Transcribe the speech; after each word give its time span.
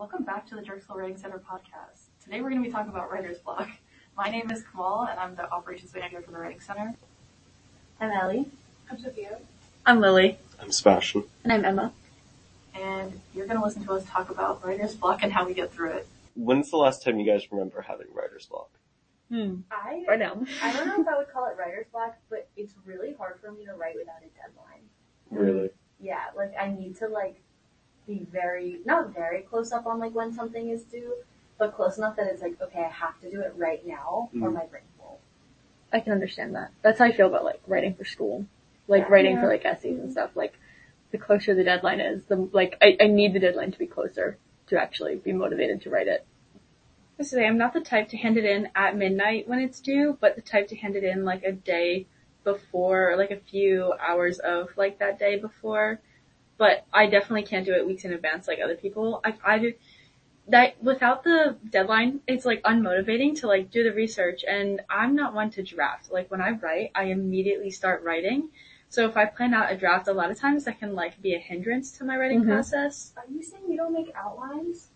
Welcome 0.00 0.24
back 0.24 0.46
to 0.46 0.54
the 0.54 0.62
Drexel 0.62 0.96
Writing 0.96 1.18
Center 1.18 1.38
podcast. 1.38 2.04
Today 2.24 2.40
we're 2.40 2.48
going 2.48 2.62
to 2.62 2.66
be 2.66 2.72
talking 2.72 2.90
about 2.90 3.12
writer's 3.12 3.36
block. 3.36 3.68
My 4.16 4.30
name 4.30 4.50
is 4.50 4.62
Kamal 4.62 5.06
and 5.10 5.20
I'm 5.20 5.34
the 5.34 5.46
operations 5.52 5.92
manager 5.92 6.22
for 6.22 6.30
the 6.30 6.38
Writing 6.38 6.58
Center. 6.58 6.94
I'm 8.00 8.10
Ellie. 8.10 8.46
I'm 8.90 8.98
Sophia. 8.98 9.36
I'm 9.84 10.00
Lily. 10.00 10.38
I'm 10.58 10.72
Sebastian. 10.72 11.24
And 11.44 11.52
I'm 11.52 11.66
Emma. 11.66 11.92
And 12.74 13.20
you're 13.34 13.44
going 13.44 13.58
to 13.58 13.62
listen 13.62 13.84
to 13.84 13.92
us 13.92 14.06
talk 14.06 14.30
about 14.30 14.64
writer's 14.64 14.94
block 14.94 15.22
and 15.22 15.34
how 15.34 15.44
we 15.44 15.52
get 15.52 15.70
through 15.70 15.90
it. 15.90 16.08
When's 16.34 16.70
the 16.70 16.78
last 16.78 17.02
time 17.02 17.20
you 17.20 17.30
guys 17.30 17.52
remember 17.52 17.82
having 17.82 18.06
writer's 18.14 18.46
block? 18.46 18.70
Hmm. 19.28 19.56
I 19.70 20.06
Right 20.08 20.18
now. 20.18 20.42
I 20.62 20.72
don't 20.72 20.88
know 20.88 21.02
if 21.02 21.08
I 21.08 21.18
would 21.18 21.30
call 21.30 21.44
it 21.50 21.58
writer's 21.58 21.88
block, 21.92 22.16
but 22.30 22.48
it's 22.56 22.72
really 22.86 23.12
hard 23.12 23.38
for 23.38 23.52
me 23.52 23.66
to 23.66 23.74
write 23.74 23.96
without 23.96 24.22
a 24.22 24.30
deadline. 24.34 24.88
Really? 25.28 25.68
Yeah, 26.00 26.24
like 26.34 26.54
I 26.58 26.68
need 26.68 26.96
to 27.00 27.08
like 27.08 27.42
be 28.10 28.26
very 28.32 28.80
not 28.84 29.14
very 29.14 29.42
close 29.42 29.70
up 29.72 29.86
on 29.86 29.98
like 30.00 30.14
when 30.14 30.32
something 30.32 30.68
is 30.70 30.82
due, 30.82 31.14
but 31.58 31.74
close 31.74 31.96
enough 31.98 32.16
that 32.16 32.26
it's 32.26 32.42
like 32.42 32.60
okay, 32.60 32.84
I 32.84 32.88
have 32.88 33.18
to 33.20 33.30
do 33.30 33.40
it 33.40 33.52
right 33.56 33.86
now 33.86 34.30
or 34.42 34.48
Mhm. 34.48 34.54
my 34.54 34.66
brain 34.66 34.82
won't. 34.98 35.20
I 35.92 36.00
can 36.00 36.12
understand 36.12 36.54
that. 36.56 36.72
That's 36.82 36.98
how 36.98 37.04
I 37.06 37.12
feel 37.12 37.28
about 37.28 37.44
like 37.44 37.60
writing 37.66 37.94
for 37.94 38.04
school. 38.04 38.46
Like 38.88 39.04
Yeah. 39.04 39.10
writing 39.12 39.32
Yeah. 39.34 39.40
for 39.42 39.48
like 39.48 39.64
essays 39.64 39.98
and 39.98 40.10
stuff. 40.10 40.34
Like 40.34 40.54
the 41.12 41.18
closer 41.18 41.54
the 41.54 41.64
deadline 41.64 42.00
is, 42.00 42.24
the 42.24 42.36
like 42.52 42.76
I, 42.82 42.96
I 43.00 43.06
need 43.06 43.32
the 43.32 43.40
deadline 43.40 43.70
to 43.72 43.78
be 43.78 43.86
closer 43.86 44.36
to 44.66 44.80
actually 44.80 45.16
be 45.16 45.32
motivated 45.32 45.80
to 45.82 45.90
write 45.90 46.08
it. 46.08 46.26
I 47.18 47.22
say 47.22 47.46
I'm 47.46 47.58
not 47.58 47.74
the 47.74 47.80
type 47.80 48.08
to 48.08 48.16
hand 48.16 48.36
it 48.38 48.44
in 48.44 48.68
at 48.74 48.96
midnight 48.96 49.46
when 49.46 49.60
it's 49.60 49.80
due, 49.80 50.16
but 50.20 50.34
the 50.36 50.42
type 50.42 50.68
to 50.68 50.76
hand 50.76 50.96
it 50.96 51.04
in 51.04 51.24
like 51.24 51.44
a 51.44 51.52
day 51.52 52.06
before, 52.44 53.14
like 53.16 53.30
a 53.30 53.36
few 53.36 53.92
hours 54.00 54.38
of 54.40 54.70
like 54.76 54.98
that 54.98 55.18
day 55.18 55.36
before. 55.36 56.00
But 56.60 56.84
I 56.92 57.06
definitely 57.06 57.44
can't 57.44 57.64
do 57.64 57.72
it 57.72 57.86
weeks 57.86 58.04
in 58.04 58.12
advance 58.12 58.46
like 58.46 58.58
other 58.62 58.76
people. 58.76 59.22
I, 59.24 59.32
I 59.42 59.58
do 59.58 59.72
that 60.48 60.82
without 60.82 61.24
the 61.24 61.56
deadline, 61.70 62.20
it's 62.26 62.44
like 62.44 62.62
unmotivating 62.64 63.38
to 63.40 63.46
like 63.46 63.70
do 63.70 63.82
the 63.82 63.94
research 63.94 64.44
and 64.46 64.82
I'm 64.90 65.16
not 65.16 65.32
one 65.32 65.50
to 65.52 65.62
draft. 65.62 66.12
Like 66.12 66.30
when 66.30 66.42
I 66.42 66.50
write, 66.50 66.90
I 66.94 67.04
immediately 67.04 67.70
start 67.70 68.02
writing. 68.02 68.50
So 68.90 69.06
if 69.08 69.16
I 69.16 69.24
plan 69.24 69.54
out 69.54 69.72
a 69.72 69.76
draft, 69.76 70.06
a 70.08 70.12
lot 70.12 70.30
of 70.30 70.38
times 70.38 70.64
that 70.64 70.78
can 70.80 70.94
like 70.94 71.22
be 71.22 71.34
a 71.34 71.38
hindrance 71.38 71.92
to 71.96 72.04
my 72.04 72.18
writing 72.18 72.42
Mhm. 72.42 72.48
process. 72.48 73.14
Are 73.16 73.24
you 73.32 73.42
saying 73.42 73.64
you 73.66 73.78
don't 73.78 73.94
make 73.94 74.12
outlines? 74.14 74.90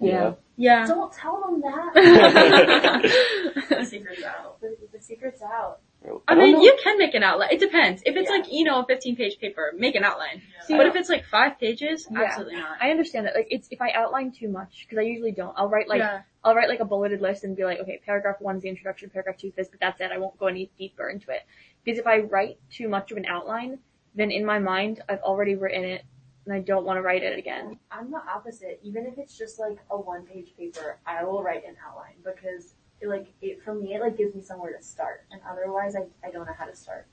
Yeah. 0.00 0.32
Yeah. 0.56 0.86
Don't 0.86 1.12
tell 1.12 1.40
them 1.42 1.60
that. 1.62 1.92
The 3.70 3.84
secret's 3.86 4.22
out. 4.24 4.60
the, 4.60 4.76
the 4.92 5.00
secret's 5.00 5.42
out. 5.42 5.80
I 6.28 6.34
don't 6.34 6.44
mean, 6.44 6.52
know. 6.54 6.62
you 6.62 6.76
can 6.82 6.98
make 6.98 7.14
an 7.14 7.22
outline. 7.22 7.50
It 7.52 7.60
depends. 7.60 8.02
If 8.04 8.16
it's 8.16 8.28
Yeah. 8.30 8.36
like, 8.36 8.52
you 8.52 8.64
know, 8.64 8.80
a 8.82 8.86
15 8.86 9.16
page 9.16 9.38
paper, 9.38 9.72
make 9.76 9.94
an 9.94 10.04
outline. 10.04 10.42
Yeah. 10.68 10.76
but 10.76 10.86
if 10.86 10.96
it's 10.96 11.08
like 11.08 11.24
five 11.26 11.58
pages, 11.58 12.06
Yeah. 12.10 12.22
absolutely 12.22 12.56
not. 12.56 12.76
I 12.80 12.90
understand 12.90 13.26
that. 13.26 13.34
Like 13.34 13.48
it's 13.50 13.68
if 13.70 13.80
I 13.80 13.90
outline 13.92 14.32
too 14.32 14.48
much, 14.48 14.84
because 14.86 14.98
I 14.98 15.02
usually 15.06 15.32
don't. 15.32 15.54
I'll 15.56 15.68
write 15.68 15.88
like 15.88 16.00
yeah. 16.00 16.22
I'll 16.44 16.54
write 16.54 16.68
like 16.68 16.80
a 16.80 16.84
bulleted 16.84 17.20
list 17.20 17.44
and 17.44 17.56
be 17.56 17.64
like, 17.64 17.78
okay, 17.80 18.00
paragraph 18.04 18.36
one 18.40 18.56
is 18.56 18.62
the 18.62 18.68
introduction, 18.68 19.10
paragraph 19.10 19.36
two 19.38 19.48
is 19.48 19.54
this, 19.54 19.68
but 19.68 19.80
that's 19.80 20.00
it. 20.00 20.10
I 20.12 20.18
won't 20.18 20.38
go 20.38 20.46
any 20.46 20.70
deeper 20.78 21.08
into 21.08 21.30
it. 21.30 21.40
Because 21.84 21.98
if 21.98 22.06
I 22.06 22.18
write 22.20 22.58
too 22.70 22.88
much 22.88 23.10
of 23.12 23.18
an 23.18 23.26
outline, 23.26 23.78
then 24.14 24.30
in 24.30 24.44
my 24.44 24.58
mind, 24.58 25.02
I've 25.08 25.20
already 25.20 25.54
written 25.54 25.84
it 25.84 26.02
and 26.46 26.54
I 26.54 26.60
don't 26.60 26.84
want 26.84 26.96
to 26.96 27.02
write 27.02 27.22
it 27.22 27.38
again. 27.38 27.78
I'm 27.90 28.10
the 28.10 28.18
opposite. 28.28 28.80
Even 28.82 29.06
if 29.06 29.18
it's 29.18 29.36
just 29.36 29.58
like 29.60 29.78
a 29.90 29.96
one 29.96 30.24
page 30.24 30.52
paper, 30.56 30.98
I 31.06 31.22
will 31.24 31.42
write 31.42 31.64
an 31.66 31.76
outline 31.86 32.14
because 32.24 32.74
it, 33.00 33.08
like 33.08 33.26
it 33.42 33.62
for 33.62 33.74
me 33.74 33.94
it 33.94 34.00
like 34.00 34.16
gives 34.16 34.34
me 34.34 34.42
somewhere 34.42 34.72
to 34.76 34.82
start 34.82 35.24
and 35.30 35.40
otherwise 35.50 35.96
I, 35.96 36.04
I 36.26 36.30
don't 36.30 36.46
know 36.46 36.54
how 36.58 36.66
to 36.66 36.74
start. 36.76 37.06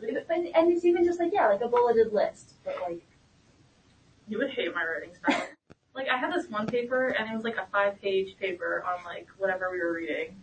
If- 0.00 0.30
And, 0.30 0.46
and 0.54 0.70
it's 0.72 0.84
even 0.84 1.04
just 1.04 1.18
like 1.18 1.32
yeah, 1.32 1.48
like 1.48 1.60
a 1.60 1.68
bulleted 1.68 2.12
list, 2.12 2.54
but 2.64 2.76
like 2.88 3.02
You 4.28 4.38
would 4.38 4.50
hate 4.50 4.74
my 4.74 4.84
writing 4.84 5.14
style. 5.14 5.46
like 5.94 6.08
I 6.08 6.16
had 6.18 6.32
this 6.32 6.48
one 6.48 6.66
paper 6.66 7.08
and 7.08 7.30
it 7.30 7.34
was 7.34 7.44
like 7.44 7.56
a 7.56 7.66
five 7.72 8.00
page 8.00 8.36
paper 8.38 8.84
on 8.86 9.04
like 9.04 9.26
whatever 9.38 9.70
we 9.72 9.80
were 9.80 9.92
reading. 9.92 10.36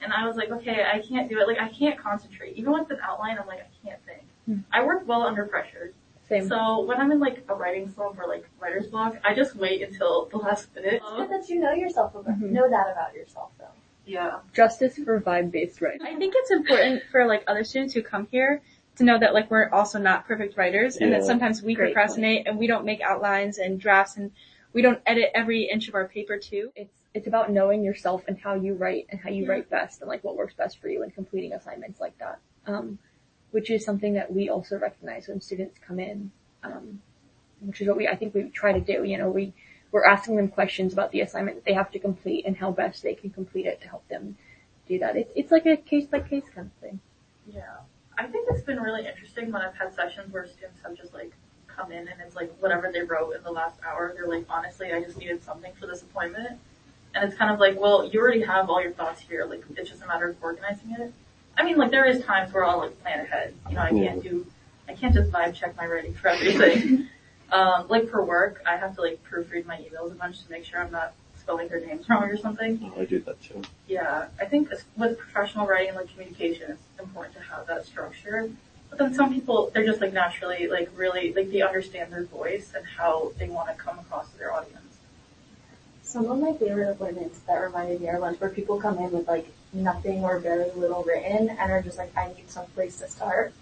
And 0.00 0.12
I 0.12 0.26
was 0.26 0.36
like, 0.36 0.50
okay, 0.50 0.84
I 0.92 0.98
can't 0.98 1.28
do 1.28 1.38
it. 1.38 1.46
Like 1.46 1.60
I 1.60 1.68
can't 1.68 1.98
concentrate. 1.98 2.56
Even 2.56 2.72
with 2.72 2.90
an 2.90 2.98
outline, 3.02 3.38
I'm 3.40 3.46
like, 3.46 3.60
I 3.60 3.86
can't 3.88 4.00
think. 4.04 4.22
Hmm. 4.46 4.56
I 4.72 4.84
work 4.84 5.06
well 5.06 5.22
under 5.22 5.46
pressure. 5.46 5.92
Same. 6.32 6.48
So 6.48 6.80
when 6.80 6.98
I'm 6.98 7.12
in 7.12 7.20
like 7.20 7.44
a 7.48 7.54
writing 7.54 7.92
slump 7.92 8.18
or 8.18 8.26
like 8.26 8.48
writer's 8.58 8.86
block, 8.86 9.16
I 9.24 9.34
just 9.34 9.54
wait 9.56 9.82
until 9.82 10.26
the 10.30 10.38
last 10.38 10.74
minute. 10.74 10.94
it's 10.94 11.10
good 11.16 11.28
that 11.30 11.48
you 11.48 11.60
know 11.60 11.72
yourself 11.72 12.14
about 12.14 12.40
Mhm. 12.40 12.50
know 12.50 12.68
that 12.70 12.90
about 12.90 13.14
yourself 13.14 13.50
though. 13.58 13.66
Yeah. 14.06 14.40
Justice 14.52 14.96
for 14.98 15.20
vibe-based 15.20 15.80
writing. 15.80 16.06
I 16.06 16.16
think 16.16 16.34
it's 16.36 16.50
important 16.50 17.02
for 17.10 17.26
like 17.26 17.44
other 17.46 17.64
students 17.64 17.92
who 17.94 18.02
come 18.02 18.26
here 18.30 18.62
to 18.96 19.04
know 19.04 19.18
that 19.18 19.34
like 19.34 19.50
we're 19.50 19.68
also 19.70 19.98
not 19.98 20.26
perfect 20.26 20.56
writers 20.56 20.96
and 20.96 21.12
that 21.12 21.24
sometimes 21.24 21.62
we 21.62 21.74
Great 21.74 21.92
procrastinate 21.94 22.46
and 22.46 22.58
we 22.58 22.66
don't 22.66 22.84
make 22.84 23.00
outlines 23.02 23.58
and 23.58 23.78
drafts 23.78 24.16
and 24.16 24.30
we 24.72 24.80
don't 24.82 25.00
edit 25.06 25.30
every 25.34 25.64
inch 25.64 25.88
of 25.88 25.94
our 25.94 26.08
paper 26.08 26.38
too. 26.38 26.72
It's 26.74 26.94
it's 27.14 27.26
about 27.26 27.50
knowing 27.50 27.84
yourself 27.84 28.24
and 28.26 28.38
how 28.38 28.54
you 28.54 28.72
write 28.72 29.06
and 29.10 29.20
how 29.20 29.28
you 29.28 29.44
Yeah. 29.44 29.50
write 29.50 29.68
best 29.68 30.00
and 30.00 30.08
like 30.08 30.24
what 30.24 30.34
works 30.34 30.54
best 30.54 30.78
for 30.80 30.88
you 30.88 31.02
and 31.02 31.14
completing 31.14 31.52
assignments 31.52 32.00
like 32.00 32.16
that. 32.18 32.38
Um, 32.66 32.98
which 33.52 33.70
is 33.70 33.84
something 33.84 34.14
that 34.14 34.32
we 34.32 34.48
also 34.50 34.78
recognize 34.78 35.28
when 35.28 35.40
students 35.40 35.78
come 35.78 35.98
in. 35.98 36.30
Um, 36.62 37.00
which 37.60 37.80
is 37.80 37.88
what 37.88 37.96
we 37.96 38.08
I 38.08 38.16
think 38.16 38.34
we 38.34 38.44
try 38.50 38.72
to 38.72 38.80
do. 38.80 39.04
You 39.04 39.18
know, 39.18 39.30
we 39.30 39.52
we're 39.92 40.04
asking 40.04 40.36
them 40.36 40.48
questions 40.48 40.92
about 40.92 41.12
the 41.12 41.20
assignment 41.20 41.56
that 41.58 41.64
they 41.64 41.74
have 41.74 41.90
to 41.92 41.98
complete 41.98 42.44
and 42.46 42.56
how 42.56 42.70
best 42.70 43.02
they 43.02 43.14
can 43.14 43.30
complete 43.30 43.66
it 43.66 43.80
to 43.82 43.88
help 43.88 44.06
them 44.08 44.36
do 44.88 44.98
that. 44.98 45.16
It's 45.16 45.32
it's 45.36 45.52
like 45.52 45.66
a 45.66 45.76
case 45.76 46.06
by 46.06 46.20
case 46.20 46.44
kind 46.54 46.70
of 46.74 46.80
thing. 46.80 47.00
Yeah. 47.46 47.76
I 48.18 48.26
think 48.26 48.48
it's 48.50 48.62
been 48.62 48.80
really 48.80 49.06
interesting 49.06 49.50
when 49.50 49.62
I've 49.62 49.74
had 49.74 49.94
sessions 49.94 50.32
where 50.32 50.46
students 50.46 50.80
have 50.82 50.96
just 50.96 51.14
like 51.14 51.32
come 51.66 51.92
in 51.92 52.08
and 52.08 52.20
it's 52.20 52.36
like 52.36 52.52
whatever 52.60 52.90
they 52.92 53.02
wrote 53.02 53.34
in 53.34 53.42
the 53.42 53.50
last 53.50 53.78
hour, 53.86 54.12
they're 54.14 54.28
like, 54.28 54.44
honestly, 54.48 54.92
I 54.92 55.02
just 55.02 55.16
needed 55.16 55.42
something 55.42 55.72
for 55.78 55.86
this 55.86 56.02
appointment. 56.02 56.58
And 57.14 57.24
it's 57.24 57.36
kind 57.36 57.50
of 57.50 57.58
like, 57.58 57.78
well, 57.78 58.06
you 58.06 58.20
already 58.20 58.42
have 58.42 58.70
all 58.70 58.82
your 58.82 58.92
thoughts 58.92 59.20
here. 59.20 59.44
Like, 59.44 59.62
it's 59.76 59.90
just 59.90 60.02
a 60.02 60.06
matter 60.06 60.28
of 60.28 60.36
organizing 60.42 60.94
it. 60.98 61.12
I 61.56 61.64
mean, 61.64 61.76
like, 61.76 61.90
there 61.90 62.04
is 62.04 62.24
times 62.24 62.52
where 62.52 62.64
I'll 62.64 62.78
like 62.78 63.00
plan 63.02 63.20
ahead. 63.20 63.54
You 63.68 63.76
know, 63.76 63.82
I 63.82 63.90
can't 63.90 64.22
do, 64.22 64.46
I 64.88 64.94
can't 64.94 65.14
just 65.14 65.30
vibe 65.30 65.54
check 65.54 65.76
my 65.76 65.86
writing 65.86 66.14
for 66.14 66.28
everything. 66.28 67.08
um, 67.52 67.86
like 67.88 68.08
for 68.08 68.24
work, 68.24 68.62
I 68.66 68.76
have 68.76 68.94
to 68.96 69.02
like 69.02 69.20
proofread 69.30 69.66
my 69.66 69.76
emails 69.76 70.10
a 70.12 70.14
bunch 70.14 70.42
to 70.44 70.50
make 70.50 70.64
sure 70.64 70.80
I'm 70.80 70.90
not 70.90 71.12
spelling 71.38 71.68
their 71.68 71.80
names 71.80 72.08
wrong 72.08 72.24
or 72.24 72.36
something. 72.36 72.92
I 72.96 73.04
do 73.04 73.18
that 73.20 73.42
too. 73.42 73.62
Yeah, 73.86 74.28
I 74.40 74.44
think 74.46 74.70
with 74.96 75.18
professional 75.18 75.66
writing 75.66 75.88
and 75.88 75.96
like 75.98 76.10
communication, 76.10 76.70
it's 76.70 77.00
important 77.00 77.34
to 77.36 77.42
have 77.42 77.66
that 77.66 77.84
structure. 77.84 78.50
But 78.88 78.98
then 78.98 79.14
some 79.14 79.32
people, 79.32 79.70
they're 79.72 79.86
just 79.86 80.00
like 80.00 80.12
naturally, 80.12 80.68
like 80.68 80.90
really, 80.94 81.32
like 81.32 81.50
they 81.50 81.62
understand 81.62 82.12
their 82.12 82.24
voice 82.24 82.72
and 82.76 82.84
how 82.86 83.32
they 83.38 83.48
want 83.48 83.68
to 83.68 83.74
come 83.74 83.98
across 83.98 84.30
to 84.32 84.38
their 84.38 84.52
audience. 84.52 84.78
Some 86.02 86.30
of 86.30 86.38
my 86.38 86.52
favorite 86.52 86.90
appointments 86.90 87.38
that 87.46 87.54
reminded 87.54 88.00
me 88.02 88.08
are 88.08 88.20
ones 88.20 88.40
where 88.40 88.50
people 88.50 88.78
come 88.78 88.98
in 88.98 89.10
with 89.10 89.26
like 89.26 89.50
nothing 89.72 90.24
or 90.24 90.38
very 90.38 90.70
little 90.72 91.02
written 91.02 91.50
and 91.50 91.72
are 91.72 91.82
just 91.82 91.98
like, 91.98 92.16
I 92.16 92.28
need 92.28 92.50
some 92.50 92.66
place 92.66 92.98
to 92.98 93.08
start. 93.08 93.52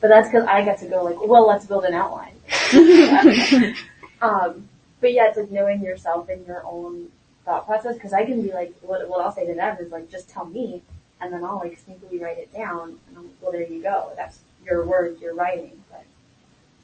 But 0.00 0.08
that's 0.08 0.28
because 0.28 0.46
I 0.46 0.62
get 0.64 0.78
to 0.80 0.86
go 0.86 1.02
like, 1.04 1.16
well, 1.20 1.46
let's 1.46 1.66
build 1.66 1.84
an 1.84 1.94
outline. 1.94 2.34
um, 4.22 4.68
but 5.00 5.12
yeah, 5.12 5.28
it's 5.28 5.36
like 5.36 5.50
knowing 5.50 5.82
yourself 5.82 6.28
and 6.28 6.46
your 6.46 6.64
own 6.64 7.08
thought 7.44 7.66
process 7.66 7.94
because 7.94 8.12
I 8.12 8.24
can 8.24 8.42
be 8.42 8.52
like, 8.52 8.74
what, 8.80 9.08
what 9.08 9.24
I'll 9.24 9.32
say 9.32 9.46
to 9.46 9.54
them 9.54 9.76
is 9.80 9.90
like, 9.90 10.10
just 10.10 10.28
tell 10.28 10.44
me 10.44 10.82
and 11.20 11.32
then 11.32 11.44
I'll 11.44 11.58
like 11.58 11.80
sneakily 11.84 12.20
write 12.20 12.38
it 12.38 12.52
down 12.52 12.98
and 13.08 13.16
I'm 13.16 13.24
like, 13.24 13.34
well, 13.40 13.52
there 13.52 13.62
you 13.62 13.82
go. 13.82 14.12
That's 14.16 14.38
your 14.64 14.84
words, 14.84 15.20
your 15.20 15.34
writing. 15.34 15.82
But 15.90 16.04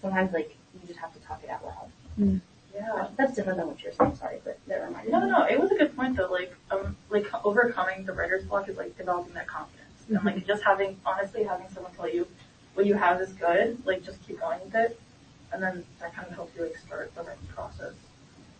sometimes 0.00 0.32
like 0.32 0.56
you 0.74 0.86
just 0.86 0.98
have 0.98 1.12
to 1.14 1.20
talk 1.20 1.42
it 1.44 1.50
out 1.50 1.64
loud. 1.64 1.90
Yeah. 2.74 3.06
That's 3.16 3.34
different 3.34 3.58
than 3.58 3.68
what 3.68 3.82
you're 3.82 3.92
saying, 3.92 4.16
sorry, 4.16 4.38
but 4.44 4.58
that 4.66 4.82
reminded 4.82 5.12
No, 5.12 5.20
me. 5.20 5.30
no, 5.30 5.44
it 5.44 5.60
was 5.60 5.70
a 5.70 5.76
good 5.76 5.94
point 5.96 6.16
though. 6.16 6.30
Like, 6.30 6.54
um, 6.70 6.96
like 7.08 7.26
overcoming 7.44 8.04
the 8.04 8.12
writer's 8.12 8.44
block 8.44 8.68
is 8.68 8.76
like 8.76 8.96
developing 8.98 9.34
that 9.34 9.46
confidence 9.46 9.80
and 10.08 10.22
like 10.24 10.46
just 10.46 10.62
having, 10.64 10.98
honestly, 11.06 11.44
having 11.44 11.68
someone 11.68 11.92
tell 11.94 12.08
you 12.08 12.26
what 12.74 12.86
you 12.86 12.94
have 12.94 13.20
is 13.20 13.32
good. 13.34 13.78
Like, 13.86 14.04
just 14.04 14.26
keep 14.26 14.40
going 14.40 14.60
with 14.64 14.74
it, 14.74 15.00
and 15.52 15.62
then 15.62 15.84
that 16.00 16.14
kind 16.14 16.26
of 16.28 16.34
helps 16.34 16.56
you 16.56 16.64
like 16.64 16.76
start 16.78 17.14
the 17.14 17.22
writing 17.22 17.46
process. 17.54 17.92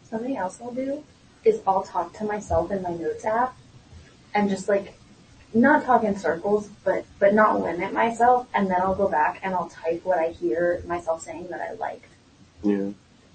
Something 0.04 0.36
else 0.36 0.60
I'll 0.62 0.72
do 0.72 1.02
is 1.44 1.60
I'll 1.66 1.82
talk 1.82 2.12
to 2.14 2.24
myself 2.24 2.70
in 2.70 2.82
my 2.82 2.90
notes 2.94 3.24
app 3.24 3.56
and 4.34 4.48
just 4.48 4.68
like 4.68 4.96
not 5.52 5.84
talk 5.84 6.04
in 6.04 6.16
circles, 6.16 6.68
but 6.84 7.04
but 7.18 7.34
not 7.34 7.60
limit 7.60 7.92
myself, 7.92 8.46
and 8.54 8.70
then 8.70 8.80
I'll 8.80 8.94
go 8.94 9.08
back 9.08 9.40
and 9.42 9.54
I'll 9.54 9.68
type 9.68 10.04
what 10.04 10.18
I 10.18 10.28
hear 10.28 10.82
myself 10.86 11.22
saying 11.22 11.48
that 11.48 11.60
I 11.60 11.72
liked. 11.72 12.06
Yeah. 12.62 12.90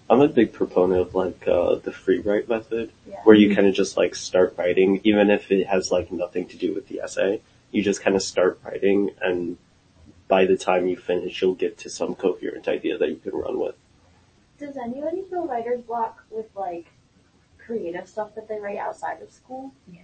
I'm 0.10 0.22
a 0.22 0.28
big 0.28 0.54
proponent 0.54 1.02
of 1.02 1.16
like 1.16 1.48
uh, 1.48 1.76
the 1.76 1.92
free 1.92 2.20
write 2.20 2.50
method, 2.50 2.92
Yeah. 3.08 3.22
where 3.24 3.36
you 3.36 3.56
kind 3.56 3.68
of 3.68 3.76
just 3.76 3.96
like 3.96 4.16
start 4.16 4.56
writing, 4.58 5.02
even 5.04 5.30
if 5.30 5.52
it 5.52 5.68
has 5.68 5.92
like 5.92 6.12
nothing 6.12 6.48
to 6.48 6.58
do 6.58 6.74
with 6.74 6.88
the 6.88 7.02
essay. 7.02 7.42
You 7.72 7.84
just 7.84 8.02
kind 8.02 8.16
of 8.16 8.24
start 8.24 8.60
writing, 8.64 9.12
and 9.22 9.58
by 10.28 10.46
the 10.46 10.58
time 10.58 10.88
you 10.88 10.98
finish, 10.98 11.42
you'll 11.42 11.54
get 11.54 11.78
to 11.80 11.90
some 11.90 12.16
coherent 12.16 12.68
idea 12.68 12.98
that 12.98 13.10
you 13.10 13.18
can 13.18 13.34
run 13.36 13.60
with. 13.60 13.76
Does 14.58 14.76
anybody 14.78 15.22
feel 15.30 15.46
writer's 15.46 15.82
block 15.82 16.24
with 16.32 16.48
like 16.56 16.88
creative 17.64 18.08
stuff 18.08 18.34
that 18.36 18.48
they 18.48 18.60
write 18.60 18.78
outside 18.80 19.22
of 19.22 19.32
school? 19.32 19.72
Yeah, 19.92 20.02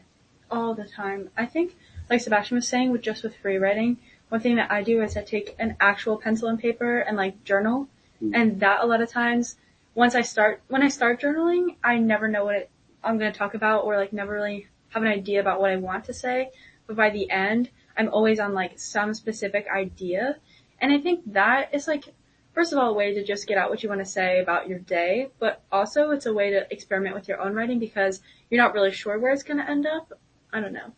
all 0.52 0.76
the 0.76 0.86
time. 0.86 1.30
I 1.36 1.48
think, 1.48 1.76
like 2.10 2.22
Sebastian 2.22 2.56
was 2.56 2.68
saying, 2.68 2.92
with 2.92 3.02
just 3.02 3.24
with 3.24 3.36
free 3.38 3.58
writing, 3.58 3.98
one 4.30 4.42
thing 4.42 4.56
that 4.58 4.72
I 4.72 4.84
do 4.84 5.02
is 5.02 5.18
I 5.18 5.24
take 5.24 5.56
an 5.58 5.76
actual 5.80 6.18
pencil 6.18 6.48
and 6.48 6.60
paper 6.60 7.00
and 7.00 7.18
like 7.18 7.44
journal, 7.44 7.88
Mm. 8.24 8.32
and 8.34 8.60
that 8.62 8.82
a 8.82 8.86
lot 8.86 9.02
of 9.02 9.10
times 9.10 9.58
once 9.96 10.14
I 10.14 10.22
start, 10.22 10.62
when 10.68 10.84
I 10.84 10.90
start 10.90 11.22
journaling, 11.22 11.78
I 11.84 11.98
never 11.98 12.28
know 12.28 12.46
what 12.46 12.56
it, 12.56 12.70
I'm 13.04 13.18
going 13.18 13.32
to 13.32 13.38
talk 13.38 13.54
about 13.54 13.86
or 13.86 13.98
like 13.98 14.14
never 14.14 14.34
really 14.34 14.68
have 14.90 15.02
an 15.02 15.10
idea 15.10 15.40
about 15.40 15.62
what 15.62 15.72
I 15.72 15.78
want 15.78 16.06
to 16.06 16.14
say. 16.14 16.52
But 16.86 16.98
by 16.98 17.10
the 17.10 17.32
end, 17.32 17.70
I'm 17.98 18.10
always 18.10 18.40
on 18.40 18.54
like 18.54 18.78
some 18.78 19.14
specific 19.14 19.68
idea. 19.74 20.36
And 20.80 20.92
I 20.92 21.00
think 21.00 21.22
that 21.34 21.74
is 21.74 21.88
like, 21.88 22.14
first 22.54 22.74
of 22.74 22.80
all, 22.80 22.90
a 22.90 22.94
way 22.94 23.14
to 23.14 23.24
just 23.24 23.48
get 23.48 23.58
out 23.58 23.70
what 23.70 23.84
you 23.84 23.90
want 23.90 24.02
to 24.02 24.06
say 24.06 24.42
about 24.42 24.68
your 24.68 24.80
day, 24.80 25.30
but 25.40 25.64
also 25.72 26.12
it's 26.12 26.26
a 26.26 26.34
way 26.34 26.52
to 26.52 26.72
experiment 26.72 27.16
with 27.16 27.30
your 27.30 27.40
own 27.40 27.54
writing 27.54 27.80
because 27.80 28.22
you're 28.50 28.62
not 28.62 28.74
really 28.74 28.92
sure 28.92 29.18
where 29.18 29.32
it's 29.32 29.44
going 29.44 29.58
to 29.58 29.70
end 29.70 29.88
up. 29.88 30.12
I 30.52 30.60
don't 30.60 30.74
know. 30.74 30.92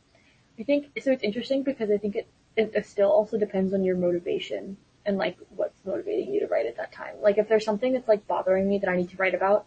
I 0.59 0.63
think 0.63 0.87
so. 0.99 1.11
It's 1.11 1.23
interesting 1.23 1.61
because 1.61 1.91
I 1.91 1.97
think 1.97 2.15
it, 2.15 2.27
it 2.55 2.71
it 2.73 2.85
still 2.87 3.11
also 3.11 3.37
depends 3.37 3.75
on 3.75 3.83
your 3.83 3.95
motivation 3.95 4.77
and 5.07 5.17
like 5.17 5.37
what's 5.55 5.83
motivating 5.85 6.33
you 6.33 6.41
to 6.41 6.47
write 6.47 6.65
at 6.67 6.75
that 6.77 6.91
time. 6.91 7.15
Like 7.21 7.37
if 7.37 7.47
there's 7.47 7.65
something 7.65 7.93
that's 7.93 8.09
like 8.09 8.27
bothering 8.27 8.67
me 8.67 8.77
that 8.79 8.89
I 8.89 8.97
need 8.97 9.09
to 9.11 9.17
write 9.17 9.33
about, 9.33 9.65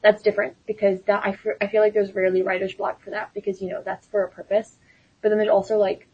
that's 0.00 0.22
different 0.22 0.56
because 0.64 1.02
that 1.02 1.26
I 1.26 1.32
feel, 1.32 1.54
I 1.60 1.66
feel 1.66 1.82
like 1.82 1.92
there's 1.92 2.14
rarely 2.14 2.42
writer's 2.42 2.72
block 2.72 3.02
for 3.02 3.10
that 3.10 3.34
because 3.34 3.60
you 3.60 3.68
know 3.68 3.82
that's 3.84 4.06
for 4.06 4.22
a 4.22 4.28
purpose. 4.28 4.76
But 5.20 5.30
then 5.30 5.38
there's 5.38 5.50
also 5.50 5.76
like 5.76 6.06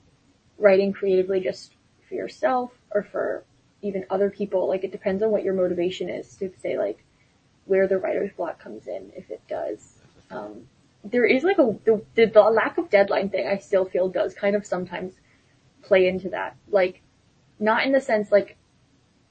writing 0.59 0.93
creatively 0.93 1.41
just 1.41 1.75
for 2.09 2.15
yourself 2.15 2.73
or 2.93 3.03
for 3.03 3.45
even 3.83 4.07
other 4.09 4.31
people. 4.31 4.67
Like 4.67 4.85
it 4.85 4.93
depends 4.93 5.23
on 5.23 5.31
what 5.31 5.45
your 5.45 5.55
motivation 5.55 6.09
is 6.09 6.35
to 6.37 6.51
say 6.63 6.79
like 6.79 7.05
where 7.67 7.87
the 7.87 7.99
writer's 7.99 8.33
block 8.33 8.59
comes 8.59 8.87
in 8.87 9.13
if 9.15 9.31
it 9.31 9.43
does. 9.49 9.99
Um, 10.31 10.67
there 11.05 11.27
is 11.27 11.45
like 11.45 11.59
a 11.59 11.77
the, 11.85 12.03
the, 12.15 12.25
the 12.25 12.41
lack 12.41 12.79
of 12.79 12.89
deadline 12.89 13.29
thing 13.29 13.47
I 13.47 13.59
still 13.59 13.85
feel 13.85 14.09
does 14.09 14.33
kind 14.33 14.57
of 14.57 14.65
sometimes 14.65 15.13
play 15.83 16.09
into 16.09 16.31
that. 16.31 16.57
Like 16.71 17.03
not 17.61 17.85
in 17.85 17.93
the 17.93 18.01
sense 18.01 18.33
like 18.33 18.57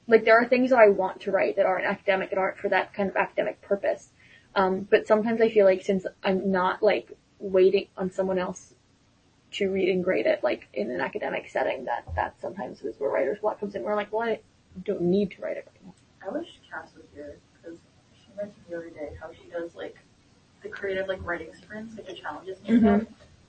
like 0.08 0.24
there 0.24 0.40
are 0.40 0.46
things 0.46 0.70
that 0.70 0.78
I 0.78 0.88
want 0.88 1.20
to 1.22 1.30
write 1.30 1.56
that 1.56 1.66
aren't 1.66 1.86
academic 1.86 2.30
and 2.30 2.38
aren't 2.38 2.58
for 2.58 2.68
that 2.68 2.92
kind 2.94 3.08
of 3.08 3.16
academic 3.16 3.60
purpose. 3.62 4.10
Um, 4.54 4.86
but 4.90 5.06
sometimes 5.06 5.40
I 5.40 5.48
feel 5.48 5.64
like 5.64 5.82
since 5.82 6.06
I'm 6.22 6.50
not 6.50 6.82
like 6.82 7.16
waiting 7.38 7.88
on 7.96 8.10
someone 8.10 8.38
else 8.38 8.74
to 9.52 9.70
read 9.70 9.88
and 9.88 10.02
grade 10.02 10.26
it 10.26 10.42
like 10.42 10.68
in 10.72 10.90
an 10.90 11.00
academic 11.00 11.48
setting 11.48 11.84
that 11.84 12.04
that 12.16 12.40
sometimes 12.40 12.80
is 12.82 12.98
where 12.98 13.10
writer's 13.10 13.38
block 13.38 13.60
comes 13.60 13.74
in. 13.74 13.82
We're 13.82 13.96
like, 13.96 14.12
well, 14.12 14.28
I 14.28 14.40
don't 14.84 15.02
need 15.02 15.30
to 15.32 15.42
write 15.42 15.56
it 15.56 15.66
right 15.66 15.86
now. 15.86 15.94
I 16.26 16.38
wish 16.38 16.60
Cass 16.70 16.90
was 16.96 17.04
here 17.14 17.38
because 17.54 17.78
she 18.14 18.28
mentioned 18.36 18.64
the 18.68 18.76
other 18.76 18.90
day 18.90 19.10
how 19.20 19.30
she 19.32 19.48
does 19.50 19.74
like 19.74 19.96
the 20.62 20.68
creative 20.68 21.08
like 21.08 21.24
writing 21.24 21.52
sprints, 21.54 21.96
like 21.96 22.06
the 22.06 22.14
challenges 22.14 22.58
and 22.66 22.80
stuff, 22.80 23.02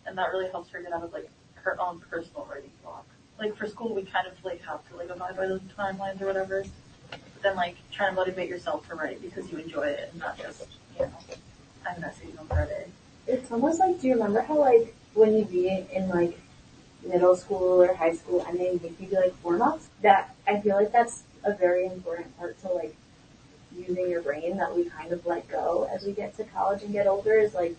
and 0.05 0.17
that 0.17 0.31
really 0.33 0.49
helps 0.49 0.69
her 0.71 0.81
get 0.81 0.91
out 0.93 1.03
of 1.03 1.13
like 1.13 1.29
her 1.55 1.79
own 1.79 2.01
personal 2.09 2.47
writing 2.49 2.71
block. 2.83 3.05
Like 3.39 3.55
for 3.55 3.67
school, 3.67 3.93
we 3.93 4.03
kind 4.03 4.27
of 4.27 4.33
like 4.43 4.63
have 4.65 4.87
to 4.89 4.97
like 4.97 5.09
abide 5.09 5.35
by 5.35 5.47
those 5.47 5.61
timelines 5.77 6.21
or 6.21 6.27
whatever. 6.27 6.63
But 7.09 7.19
then 7.41 7.55
like 7.55 7.75
try 7.91 8.07
and 8.07 8.15
motivate 8.15 8.49
yourself 8.49 8.87
to 8.89 8.95
write 8.95 9.21
because 9.21 9.51
you 9.51 9.57
enjoy 9.57 9.87
it 9.87 10.09
and 10.11 10.19
not 10.19 10.37
just 10.37 10.65
you 10.95 11.05
know 11.05 11.11
I'm 11.87 12.03
essay 12.03 12.27
on 12.39 12.47
Friday. 12.47 12.85
It's 13.27 13.51
almost 13.51 13.79
like, 13.79 13.99
do 14.01 14.07
you 14.07 14.13
remember 14.13 14.41
how 14.41 14.59
like 14.59 14.93
when 15.13 15.35
you'd 15.35 15.51
be 15.51 15.67
in 15.69 16.09
like 16.09 16.39
middle 17.05 17.35
school 17.35 17.81
or 17.81 17.93
high 17.93 18.13
school 18.13 18.45
and 18.47 18.59
they 18.59 18.79
make 18.81 18.99
you 18.99 19.07
do 19.07 19.15
like 19.15 19.33
warm-ups? 19.43 19.89
That, 20.01 20.35
I 20.47 20.59
feel 20.59 20.75
like 20.75 20.91
that's 20.91 21.23
a 21.43 21.53
very 21.53 21.85
important 21.85 22.37
part 22.37 22.59
to 22.61 22.69
like 22.69 22.95
using 23.75 24.09
your 24.09 24.21
brain 24.21 24.57
that 24.57 24.75
we 24.75 24.85
kind 24.85 25.11
of 25.11 25.25
let 25.25 25.47
go 25.47 25.89
as 25.91 26.05
we 26.05 26.11
get 26.11 26.35
to 26.37 26.43
college 26.43 26.83
and 26.83 26.93
get 26.93 27.07
older 27.07 27.33
is 27.33 27.53
like 27.53 27.75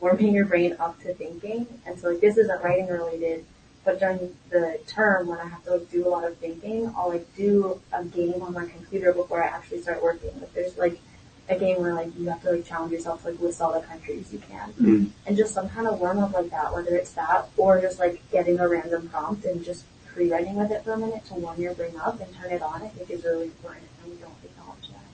warming 0.00 0.34
your 0.34 0.46
brain 0.46 0.76
up 0.78 1.00
to 1.02 1.14
thinking. 1.14 1.66
And 1.86 1.98
so 1.98 2.10
like 2.10 2.20
this 2.20 2.36
isn't 2.36 2.62
writing 2.62 2.88
related, 2.88 3.44
but 3.84 3.98
during 3.98 4.36
the 4.50 4.78
term 4.86 5.26
when 5.26 5.38
I 5.38 5.46
have 5.46 5.64
to 5.64 5.72
like 5.72 5.90
do 5.90 6.06
a 6.06 6.10
lot 6.10 6.24
of 6.24 6.36
thinking, 6.38 6.92
I'll 6.96 7.08
like 7.08 7.34
do 7.36 7.80
a 7.92 8.04
game 8.04 8.42
on 8.42 8.52
my 8.52 8.66
computer 8.66 9.12
before 9.12 9.42
I 9.42 9.46
actually 9.46 9.82
start 9.82 10.02
working. 10.02 10.30
Like 10.38 10.52
there's 10.54 10.76
like 10.76 11.00
a 11.48 11.58
game 11.58 11.80
where 11.80 11.94
like 11.94 12.16
you 12.16 12.28
have 12.28 12.42
to 12.42 12.52
like 12.52 12.66
challenge 12.66 12.92
yourself 12.92 13.22
to 13.22 13.30
like 13.30 13.40
list 13.40 13.60
all 13.60 13.72
the 13.72 13.86
countries 13.86 14.32
you 14.32 14.38
can. 14.38 14.72
Mm. 14.74 15.10
And 15.26 15.36
just 15.36 15.54
some 15.54 15.68
kind 15.68 15.86
of 15.86 15.98
warm 15.98 16.18
up 16.18 16.32
like 16.32 16.50
that, 16.50 16.72
whether 16.72 16.94
it's 16.94 17.12
that 17.12 17.48
or 17.56 17.80
just 17.80 17.98
like 17.98 18.20
getting 18.30 18.60
a 18.60 18.68
random 18.68 19.08
prompt 19.08 19.44
and 19.44 19.64
just 19.64 19.84
pre-writing 20.06 20.56
with 20.56 20.70
it 20.70 20.84
for 20.84 20.92
a 20.92 20.98
minute 20.98 21.24
to 21.26 21.34
warm 21.34 21.60
your 21.60 21.74
brain 21.74 21.94
up 22.00 22.20
and 22.20 22.34
turn 22.36 22.52
it 22.52 22.62
on, 22.62 22.82
I 22.82 22.88
think 22.88 23.10
is 23.10 23.24
really 23.24 23.44
important 23.44 23.86
and 24.02 24.12
we 24.12 24.18
don't 24.18 24.32
acknowledge 24.44 24.88
that. 24.88 25.04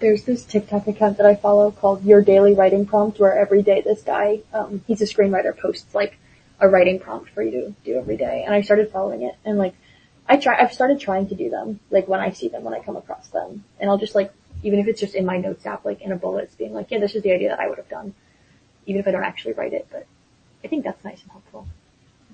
There's 0.00 0.24
this 0.24 0.44
TikTok 0.44 0.86
account 0.86 1.16
that 1.16 1.26
I 1.26 1.34
follow 1.34 1.70
called 1.70 2.04
Your 2.04 2.22
Daily 2.22 2.54
Writing 2.54 2.86
Prompt 2.86 3.18
where 3.18 3.38
every 3.38 3.62
day 3.62 3.80
this 3.80 4.02
guy, 4.02 4.40
um, 4.52 4.82
he's 4.86 5.00
a 5.00 5.06
screenwriter, 5.06 5.56
posts 5.56 5.94
like 5.94 6.18
a 6.60 6.68
writing 6.68 6.98
prompt 6.98 7.30
for 7.30 7.42
you 7.42 7.50
to 7.50 7.74
do 7.84 7.98
every 7.98 8.16
day. 8.16 8.42
And 8.44 8.54
I 8.54 8.60
started 8.60 8.90
following 8.90 9.22
it 9.22 9.34
and 9.44 9.58
like, 9.58 9.74
I 10.28 10.36
try, 10.36 10.60
I've 10.60 10.72
started 10.72 11.00
trying 11.00 11.28
to 11.28 11.34
do 11.34 11.50
them, 11.50 11.80
like 11.90 12.06
when 12.06 12.20
I 12.20 12.30
see 12.30 12.48
them, 12.48 12.62
when 12.62 12.74
I 12.74 12.80
come 12.80 12.96
across 12.96 13.28
them. 13.28 13.64
And 13.80 13.90
I'll 13.90 13.98
just 13.98 14.14
like, 14.14 14.32
even 14.62 14.78
if 14.78 14.86
it's 14.86 15.00
just 15.00 15.14
in 15.14 15.24
my 15.26 15.38
notes 15.38 15.66
app, 15.66 15.84
like 15.84 16.02
in 16.02 16.12
a 16.12 16.16
bullets 16.16 16.54
being 16.54 16.74
like, 16.74 16.90
yeah, 16.90 16.98
this 16.98 17.14
is 17.14 17.22
the 17.22 17.32
idea 17.32 17.48
that 17.48 17.60
I 17.60 17.68
would 17.68 17.78
have 17.78 17.88
done. 17.88 18.14
Even 18.86 19.00
if 19.00 19.08
I 19.08 19.10
don't 19.10 19.24
actually 19.24 19.54
write 19.54 19.72
it, 19.72 19.88
but 19.90 20.06
I 20.64 20.68
think 20.68 20.84
that's 20.84 21.04
nice 21.04 21.22
and 21.22 21.30
helpful. 21.32 21.66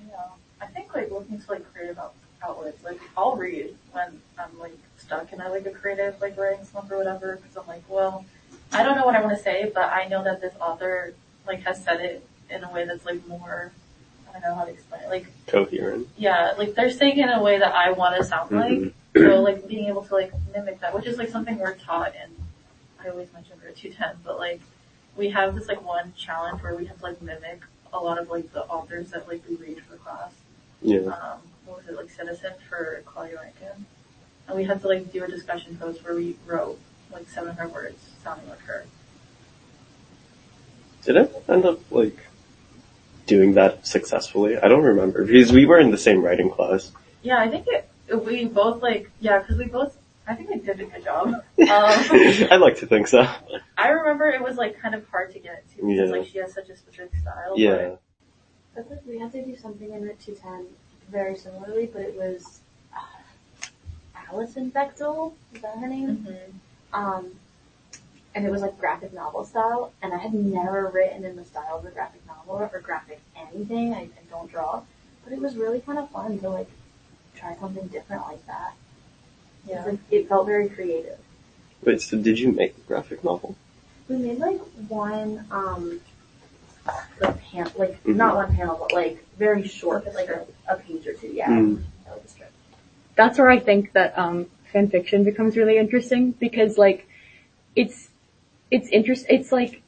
Yeah, 0.08 0.16
I 0.60 0.66
think 0.66 0.94
like 0.94 1.10
looking 1.10 1.40
to 1.40 1.50
like 1.50 1.72
creative 1.72 1.98
outlets, 2.42 2.82
like 2.84 3.00
I'll 3.16 3.36
read 3.36 3.74
when 3.92 4.20
I'm 4.38 4.58
like 4.58 4.76
stuck 4.96 5.32
in 5.32 5.40
a 5.40 5.48
like 5.48 5.66
a 5.66 5.70
creative 5.70 6.20
like 6.20 6.36
writing 6.36 6.64
slump 6.64 6.90
or 6.90 6.98
whatever, 6.98 7.36
because 7.36 7.56
I'm 7.56 7.66
like, 7.66 7.82
well, 7.88 8.24
I 8.72 8.82
don't 8.82 8.96
know 8.96 9.04
what 9.04 9.14
I 9.14 9.22
want 9.22 9.36
to 9.36 9.42
say, 9.42 9.70
but 9.72 9.84
I 9.92 10.06
know 10.08 10.22
that 10.24 10.40
this 10.40 10.54
author 10.60 11.14
like 11.46 11.62
has 11.62 11.82
said 11.82 12.00
it 12.00 12.26
in 12.50 12.64
a 12.64 12.72
way 12.72 12.84
that's 12.84 13.04
like 13.04 13.26
more, 13.26 13.72
I 14.36 14.40
don't 14.40 14.50
know 14.50 14.54
how 14.56 14.64
to 14.64 14.70
explain 14.72 15.02
it, 15.02 15.08
like 15.08 15.26
Coherent. 15.46 16.08
yeah, 16.18 16.52
like 16.58 16.74
they're 16.74 16.90
saying 16.90 17.18
in 17.18 17.28
a 17.28 17.42
way 17.42 17.58
that 17.58 17.74
I 17.74 17.92
want 17.92 18.16
to 18.16 18.24
sound 18.24 18.50
like. 18.50 18.70
Mhm. 18.78 18.92
So 19.16 19.40
like 19.40 19.66
being 19.66 19.86
able 19.86 20.02
to 20.04 20.14
like 20.14 20.30
mimic 20.54 20.80
that, 20.80 20.94
which 20.94 21.06
is 21.06 21.16
like 21.16 21.30
something 21.30 21.58
we're 21.58 21.74
taught 21.76 22.14
in, 22.14 22.30
I 23.02 23.08
always 23.08 23.32
mention 23.32 23.56
we're 23.64 23.70
210, 23.70 24.16
but 24.24 24.38
like 24.38 24.60
we 25.16 25.30
have 25.30 25.54
this 25.54 25.68
like 25.68 25.82
one 25.82 26.12
challenge 26.18 26.62
where 26.62 26.74
we 26.76 26.84
have 26.84 26.98
to 26.98 27.02
like 27.02 27.22
mimic 27.22 27.60
a 27.94 27.98
lot 27.98 28.18
of 28.18 28.28
like 28.28 28.52
the 28.52 28.64
authors 28.64 29.10
that 29.12 29.26
like 29.26 29.42
we 29.48 29.56
read 29.56 29.80
for 29.84 29.96
class. 29.96 30.32
Yeah. 30.82 30.98
Um, 30.98 31.40
what 31.64 31.78
was 31.78 31.88
it, 31.88 31.96
like 31.96 32.10
Citizen 32.10 32.52
for 32.68 33.02
Claudia 33.06 33.36
Rankine. 33.40 33.86
And 34.48 34.56
we 34.56 34.64
had 34.64 34.82
to 34.82 34.88
like 34.88 35.10
do 35.10 35.24
a 35.24 35.28
discussion 35.28 35.78
post 35.78 36.04
where 36.04 36.14
we 36.14 36.36
wrote 36.46 36.78
like 37.10 37.28
700 37.30 37.72
words 37.72 37.98
sounding 38.22 38.48
like 38.50 38.60
her. 38.60 38.84
Did 41.04 41.16
it 41.16 41.42
end 41.48 41.64
up 41.64 41.78
like 41.90 42.18
doing 43.26 43.54
that 43.54 43.86
successfully? 43.86 44.56
I 44.56 44.68
don't 44.68 44.82
remember 44.84 45.24
because 45.24 45.52
we 45.52 45.66
were 45.66 45.78
in 45.78 45.90
the 45.90 45.98
same 45.98 46.22
writing 46.22 46.50
class. 46.50 46.92
Yeah, 47.22 47.38
I 47.38 47.48
think 47.48 47.66
it, 47.68 47.88
we 48.24 48.44
both 48.46 48.82
like, 48.82 49.10
yeah, 49.20 49.42
cause 49.42 49.56
we 49.58 49.66
both, 49.66 49.96
I 50.26 50.34
think 50.34 50.50
we 50.50 50.58
did 50.60 50.80
a 50.80 50.84
good 50.84 51.04
job. 51.04 51.28
Um, 51.58 52.48
I'd 52.50 52.60
like 52.60 52.76
to 52.78 52.86
think 52.86 53.08
so. 53.08 53.26
I 53.76 53.88
remember 53.88 54.28
it 54.28 54.42
was 54.42 54.56
like 54.56 54.78
kind 54.80 54.94
of 54.94 55.06
hard 55.08 55.32
to 55.32 55.38
get 55.40 55.68
to 55.70 55.76
because 55.76 56.10
Yeah. 56.10 56.16
like 56.16 56.26
she 56.26 56.38
has 56.38 56.54
such 56.54 56.68
a 56.68 56.76
specific 56.76 57.18
style. 57.20 57.54
Yeah. 57.56 57.96
But 58.74 58.90
like, 58.90 59.00
we 59.06 59.18
had 59.18 59.32
to 59.32 59.44
do 59.44 59.56
something 59.56 59.90
in 59.90 60.06
it 60.06 60.20
210 60.20 60.66
very 61.10 61.36
similarly, 61.36 61.86
but 61.92 62.02
it 62.02 62.14
was 62.14 62.60
uh, 62.94 63.66
Alison 64.30 64.70
Bechdel, 64.70 65.32
is 65.54 65.62
that 65.62 65.74
her 65.78 65.80
But, 65.80 65.88
name? 65.88 66.26
Mhm. 66.28 66.96
Um, 66.96 67.32
and 68.34 68.44
it 68.44 68.50
was 68.50 68.60
like 68.60 68.78
graphic 68.78 69.12
novel 69.14 69.44
style, 69.44 69.92
and 70.02 70.12
I 70.12 70.18
had 70.18 70.34
never 70.34 70.88
written 70.92 71.24
in 71.24 71.36
the 71.36 71.44
style 71.44 71.78
of 71.78 71.86
a 71.86 71.90
graphic 71.90 72.25
novel 72.46 72.70
or 72.72 72.80
graphic 72.80 73.20
anything. 73.36 73.94
I, 73.94 74.02
I 74.02 74.08
don't 74.30 74.50
draw, 74.50 74.82
but 75.24 75.32
it 75.32 75.40
was 75.40 75.56
really 75.56 75.80
kind 75.80 75.98
of 75.98 76.10
fun 76.10 76.38
to 76.40 76.48
like 76.48 76.70
try 77.34 77.56
something 77.60 77.86
different 77.88 78.22
like 78.22 78.44
that. 78.46 78.74
Yeah. 79.68 79.78
It's 79.78 79.86
like, 79.88 79.98
it 80.10 80.28
felt 80.28 80.46
very 80.46 80.68
creative. 80.68 81.18
Wait, 81.84 82.00
so 82.00 82.16
did 82.16 82.38
you 82.38 82.52
make 82.52 82.76
a 82.76 82.80
graphic 82.82 83.22
novel? 83.22 83.56
We 84.08 84.16
made 84.16 84.38
like 84.38 84.60
one, 84.88 85.44
um, 85.50 86.00
like 87.20 87.40
pan, 87.42 87.70
like 87.76 88.02
Mhm. 88.04 88.16
not 88.16 88.36
one 88.36 88.54
panel, 88.54 88.76
but 88.80 88.92
like 88.92 89.24
very 89.38 89.66
short, 89.66 90.06
like 90.14 90.28
a, 90.28 90.46
a 90.68 90.76
page 90.76 91.06
or 91.06 91.14
two. 91.14 91.28
Yeah, 91.28 91.48
Mm. 91.50 91.82
that 92.04 92.14
was 92.14 92.24
a 92.24 92.28
strip. 92.28 92.52
that's 93.16 93.38
where 93.38 93.48
I 93.48 93.58
think 93.58 93.92
that 93.92 94.16
um 94.18 94.46
fan 94.72 94.88
fiction 94.88 95.24
becomes 95.24 95.56
really 95.56 95.78
interesting 95.78 96.32
because 96.32 96.76
like 96.78 97.08
it's 97.74 98.08
it's 98.70 98.88
interest 98.90 99.26
it's 99.28 99.50
like 99.52 99.82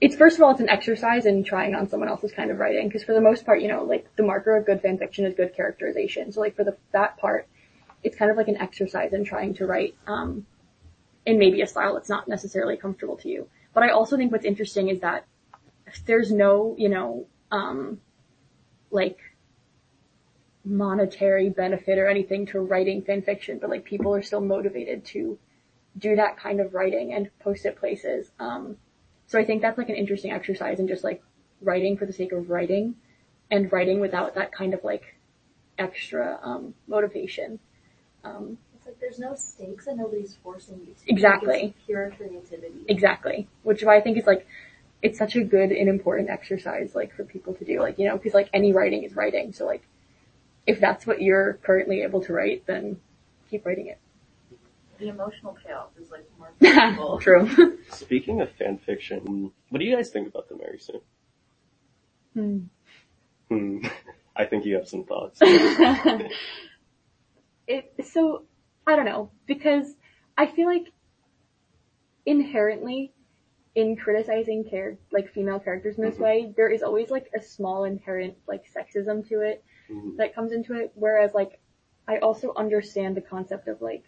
it's 0.00 0.16
first 0.16 0.36
of 0.36 0.42
all 0.42 0.50
it's 0.50 0.60
an 0.60 0.68
exercise 0.68 1.26
in 1.26 1.42
trying 1.42 1.74
on 1.74 1.88
someone 1.88 2.08
else's 2.08 2.32
kind 2.32 2.50
of 2.50 2.58
writing 2.58 2.86
because 2.88 3.04
for 3.04 3.12
the 3.12 3.20
most 3.20 3.44
part 3.44 3.60
you 3.60 3.68
know 3.68 3.84
like 3.84 4.06
the 4.16 4.22
marker 4.22 4.56
of 4.56 4.66
good 4.66 4.80
fan 4.80 4.98
fiction 4.98 5.24
is 5.24 5.34
good 5.34 5.54
characterization 5.54 6.32
so 6.32 6.40
like 6.40 6.54
for 6.56 6.64
the 6.64 6.76
that 6.92 7.16
part 7.18 7.48
it's 8.02 8.16
kind 8.16 8.30
of 8.30 8.36
like 8.36 8.48
an 8.48 8.56
exercise 8.56 9.12
in 9.12 9.24
trying 9.24 9.54
to 9.54 9.66
write 9.66 9.94
um 10.06 10.46
in 11.26 11.38
maybe 11.38 11.60
a 11.62 11.66
style 11.66 11.94
that's 11.94 12.08
not 12.08 12.28
necessarily 12.28 12.76
comfortable 12.76 13.16
to 13.16 13.28
you 13.28 13.48
but 13.74 13.82
I 13.82 13.90
also 13.90 14.16
think 14.16 14.32
what's 14.32 14.44
interesting 14.44 14.88
is 14.88 15.00
that 15.00 15.26
there's 16.06 16.30
no 16.32 16.74
you 16.78 16.88
know 16.88 17.26
um 17.50 18.00
like 18.90 19.18
monetary 20.64 21.48
benefit 21.48 21.98
or 21.98 22.08
anything 22.08 22.46
to 22.46 22.60
writing 22.60 23.02
fan 23.02 23.22
fiction, 23.22 23.58
but 23.58 23.70
like 23.70 23.84
people 23.84 24.14
are 24.14 24.22
still 24.22 24.40
motivated 24.40 25.04
to 25.04 25.38
do 25.96 26.16
that 26.16 26.36
kind 26.38 26.60
of 26.60 26.74
writing 26.74 27.12
and 27.14 27.30
post 27.40 27.64
it 27.64 27.76
places. 27.76 28.30
Um, 28.38 28.76
so 29.28 29.38
I 29.38 29.44
think 29.44 29.62
that's 29.62 29.78
like 29.78 29.90
an 29.90 29.94
interesting 29.94 30.32
exercise 30.32 30.80
in 30.80 30.88
just 30.88 31.04
like 31.04 31.22
writing 31.60 31.96
for 31.96 32.06
the 32.06 32.12
sake 32.12 32.32
of 32.32 32.50
writing 32.50 32.94
and 33.50 33.70
writing 33.70 34.00
without 34.00 34.34
that 34.34 34.52
kind 34.52 34.74
of 34.74 34.82
like 34.82 35.16
extra 35.78 36.40
um, 36.42 36.74
motivation. 36.86 37.58
Um, 38.24 38.58
It's 38.76 38.86
like 38.86 38.98
there's 39.00 39.18
no 39.18 39.34
stakes 39.34 39.86
and 39.86 39.98
nobody's 39.98 40.36
forcing 40.42 40.80
you 40.80 40.94
to. 40.94 41.12
Exactly. 41.12 41.74
It's 41.76 41.86
pure 41.86 42.10
creativity. 42.16 42.84
Exactly. 42.88 43.48
Which 43.62 43.84
I 43.84 44.00
think 44.00 44.18
is 44.18 44.26
like, 44.26 44.46
it's 45.02 45.18
such 45.18 45.36
a 45.36 45.44
good 45.44 45.70
and 45.70 45.88
important 45.88 46.28
exercise, 46.28 46.94
like, 46.94 47.14
for 47.14 47.22
people 47.22 47.54
to 47.54 47.64
do. 47.64 47.80
Like, 47.80 47.98
you 47.98 48.08
know, 48.08 48.18
cause 48.18 48.34
like 48.34 48.50
any 48.52 48.72
writing 48.72 49.04
is 49.04 49.14
writing. 49.14 49.52
So 49.52 49.64
like, 49.66 49.82
if 50.66 50.80
that's 50.80 51.06
what 51.06 51.22
you're 51.22 51.54
currently 51.62 52.02
able 52.02 52.22
to 52.24 52.32
write, 52.32 52.66
then 52.66 52.98
keep 53.50 53.64
writing 53.64 53.86
it. 53.86 53.98
The 54.98 55.08
emotional 55.08 55.56
payoff 55.64 55.90
is 56.00 56.10
like 56.10 56.26
more 56.38 56.52
valuable. 56.60 57.18
True. 57.20 57.78
Speaking 57.90 58.40
of 58.40 58.50
fan 58.52 58.78
fiction, 58.78 59.52
what 59.70 59.78
do 59.78 59.84
you 59.84 59.94
guys 59.94 60.10
think 60.10 60.28
about 60.28 60.48
the 60.48 60.56
Mary 60.56 60.78
Sue? 60.78 61.02
Hmm. 62.34 62.58
Hmm. 63.48 63.86
I 64.36 64.44
think 64.44 64.64
you 64.64 64.76
have 64.76 64.88
some 64.88 65.04
thoughts. 65.04 65.40
it, 67.66 67.92
so, 68.04 68.44
I 68.86 68.96
don't 68.96 69.04
know, 69.04 69.30
because 69.46 69.94
I 70.36 70.46
feel 70.46 70.66
like 70.66 70.92
inherently 72.24 73.12
in 73.74 73.96
criticizing 73.96 74.64
care, 74.64 74.96
like 75.12 75.32
female 75.32 75.60
characters 75.60 75.98
in 75.98 76.04
this 76.04 76.16
Mhm. 76.16 76.20
way, 76.22 76.52
there 76.56 76.68
is 76.68 76.82
always 76.82 77.10
like 77.10 77.30
a 77.34 77.40
small 77.40 77.84
inherent 77.84 78.36
like 78.46 78.64
sexism 78.72 79.26
to 79.28 79.40
it 79.40 79.64
Mhm. 79.88 80.16
that 80.16 80.34
comes 80.34 80.52
into 80.52 80.74
it, 80.74 80.92
whereas 80.94 81.34
like 81.34 81.60
I 82.06 82.18
also 82.18 82.54
understand 82.54 83.16
the 83.16 83.20
concept 83.20 83.68
of 83.68 83.82
like 83.82 84.04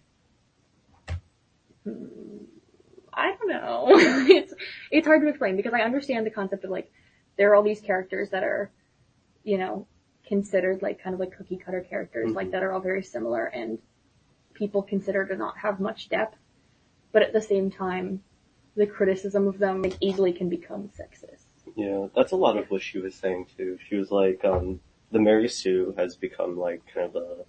I 1.87 3.33
don't 3.37 3.49
know. 3.49 3.87
it's 3.91 4.53
it's 4.91 5.07
hard 5.07 5.23
to 5.23 5.29
explain 5.29 5.57
because 5.57 5.73
I 5.75 5.81
understand 5.81 6.27
the 6.27 6.31
concept 6.31 6.65
of 6.65 6.71
like 6.71 6.91
there 7.37 7.51
are 7.51 7.55
all 7.55 7.63
these 7.63 7.81
characters 7.81 8.31
that 8.31 8.43
are, 8.45 8.71
you 9.45 9.59
know, 9.59 9.87
considered 10.27 10.83
like 10.83 11.03
kind 11.03 11.15
of 11.15 11.21
like 11.21 11.37
cookie 11.37 11.57
cutter 11.57 11.81
characters, 11.89 12.31
like 12.33 12.49
Mhm. 12.49 12.53
that 12.53 12.63
are 12.63 12.73
all 12.73 12.81
very 12.81 13.03
similar 13.03 13.47
and 13.47 13.79
people 14.55 14.83
consider 14.83 15.27
to 15.27 15.37
not 15.37 15.59
have 15.59 15.81
much 15.81 16.09
depth. 16.09 16.37
But 17.13 17.23
at 17.23 17.33
the 17.33 17.41
same 17.41 17.71
time, 17.71 18.23
the 18.77 18.87
criticism 18.87 19.49
of 19.49 19.59
them 19.59 19.83
like 19.83 19.97
easily 20.01 20.33
can 20.33 20.49
become 20.49 20.89
sexist. 20.91 21.45
Yeah, 21.77 22.07
that's 22.15 22.33
a 22.33 22.37
lot 22.37 22.57
of 22.57 22.71
what 22.71 22.83
she 22.83 22.99
was 22.99 23.15
saying 23.15 23.47
too. 23.57 23.79
She 23.89 23.97
was 23.97 24.11
like, 24.11 24.45
um, 24.45 24.81
the 25.11 25.19
Mary 25.19 25.49
Sue 25.49 25.95
has 25.97 26.15
become 26.17 26.57
like 26.57 26.83
kind 26.93 27.07
of 27.07 27.17
a 27.17 27.45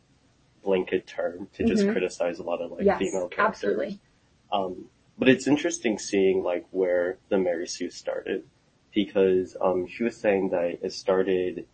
blanket 0.64 1.06
term 1.08 1.48
to 1.54 1.64
just 1.64 1.86
Mhm. 1.86 1.92
criticize 1.92 2.40
a 2.40 2.44
lot 2.44 2.62
of 2.62 2.72
like 2.72 2.86
yes, 2.86 2.98
female 3.00 3.28
characters. 3.28 3.38
absolutely. 3.64 4.00
Um, 4.52 4.86
but 5.18 5.30
it's 5.30 5.48
interesting 5.48 5.98
seeing 6.00 6.44
like 6.44 6.66
where 6.72 7.18
the 7.30 7.38
Mary 7.38 7.68
Sue 7.68 7.90
started 7.90 8.44
because 8.94 9.56
um, 9.62 9.88
she 9.88 10.04
was 10.04 10.18
saying 10.18 10.50
that 10.50 10.80
it 10.82 10.94
started. 10.94 11.66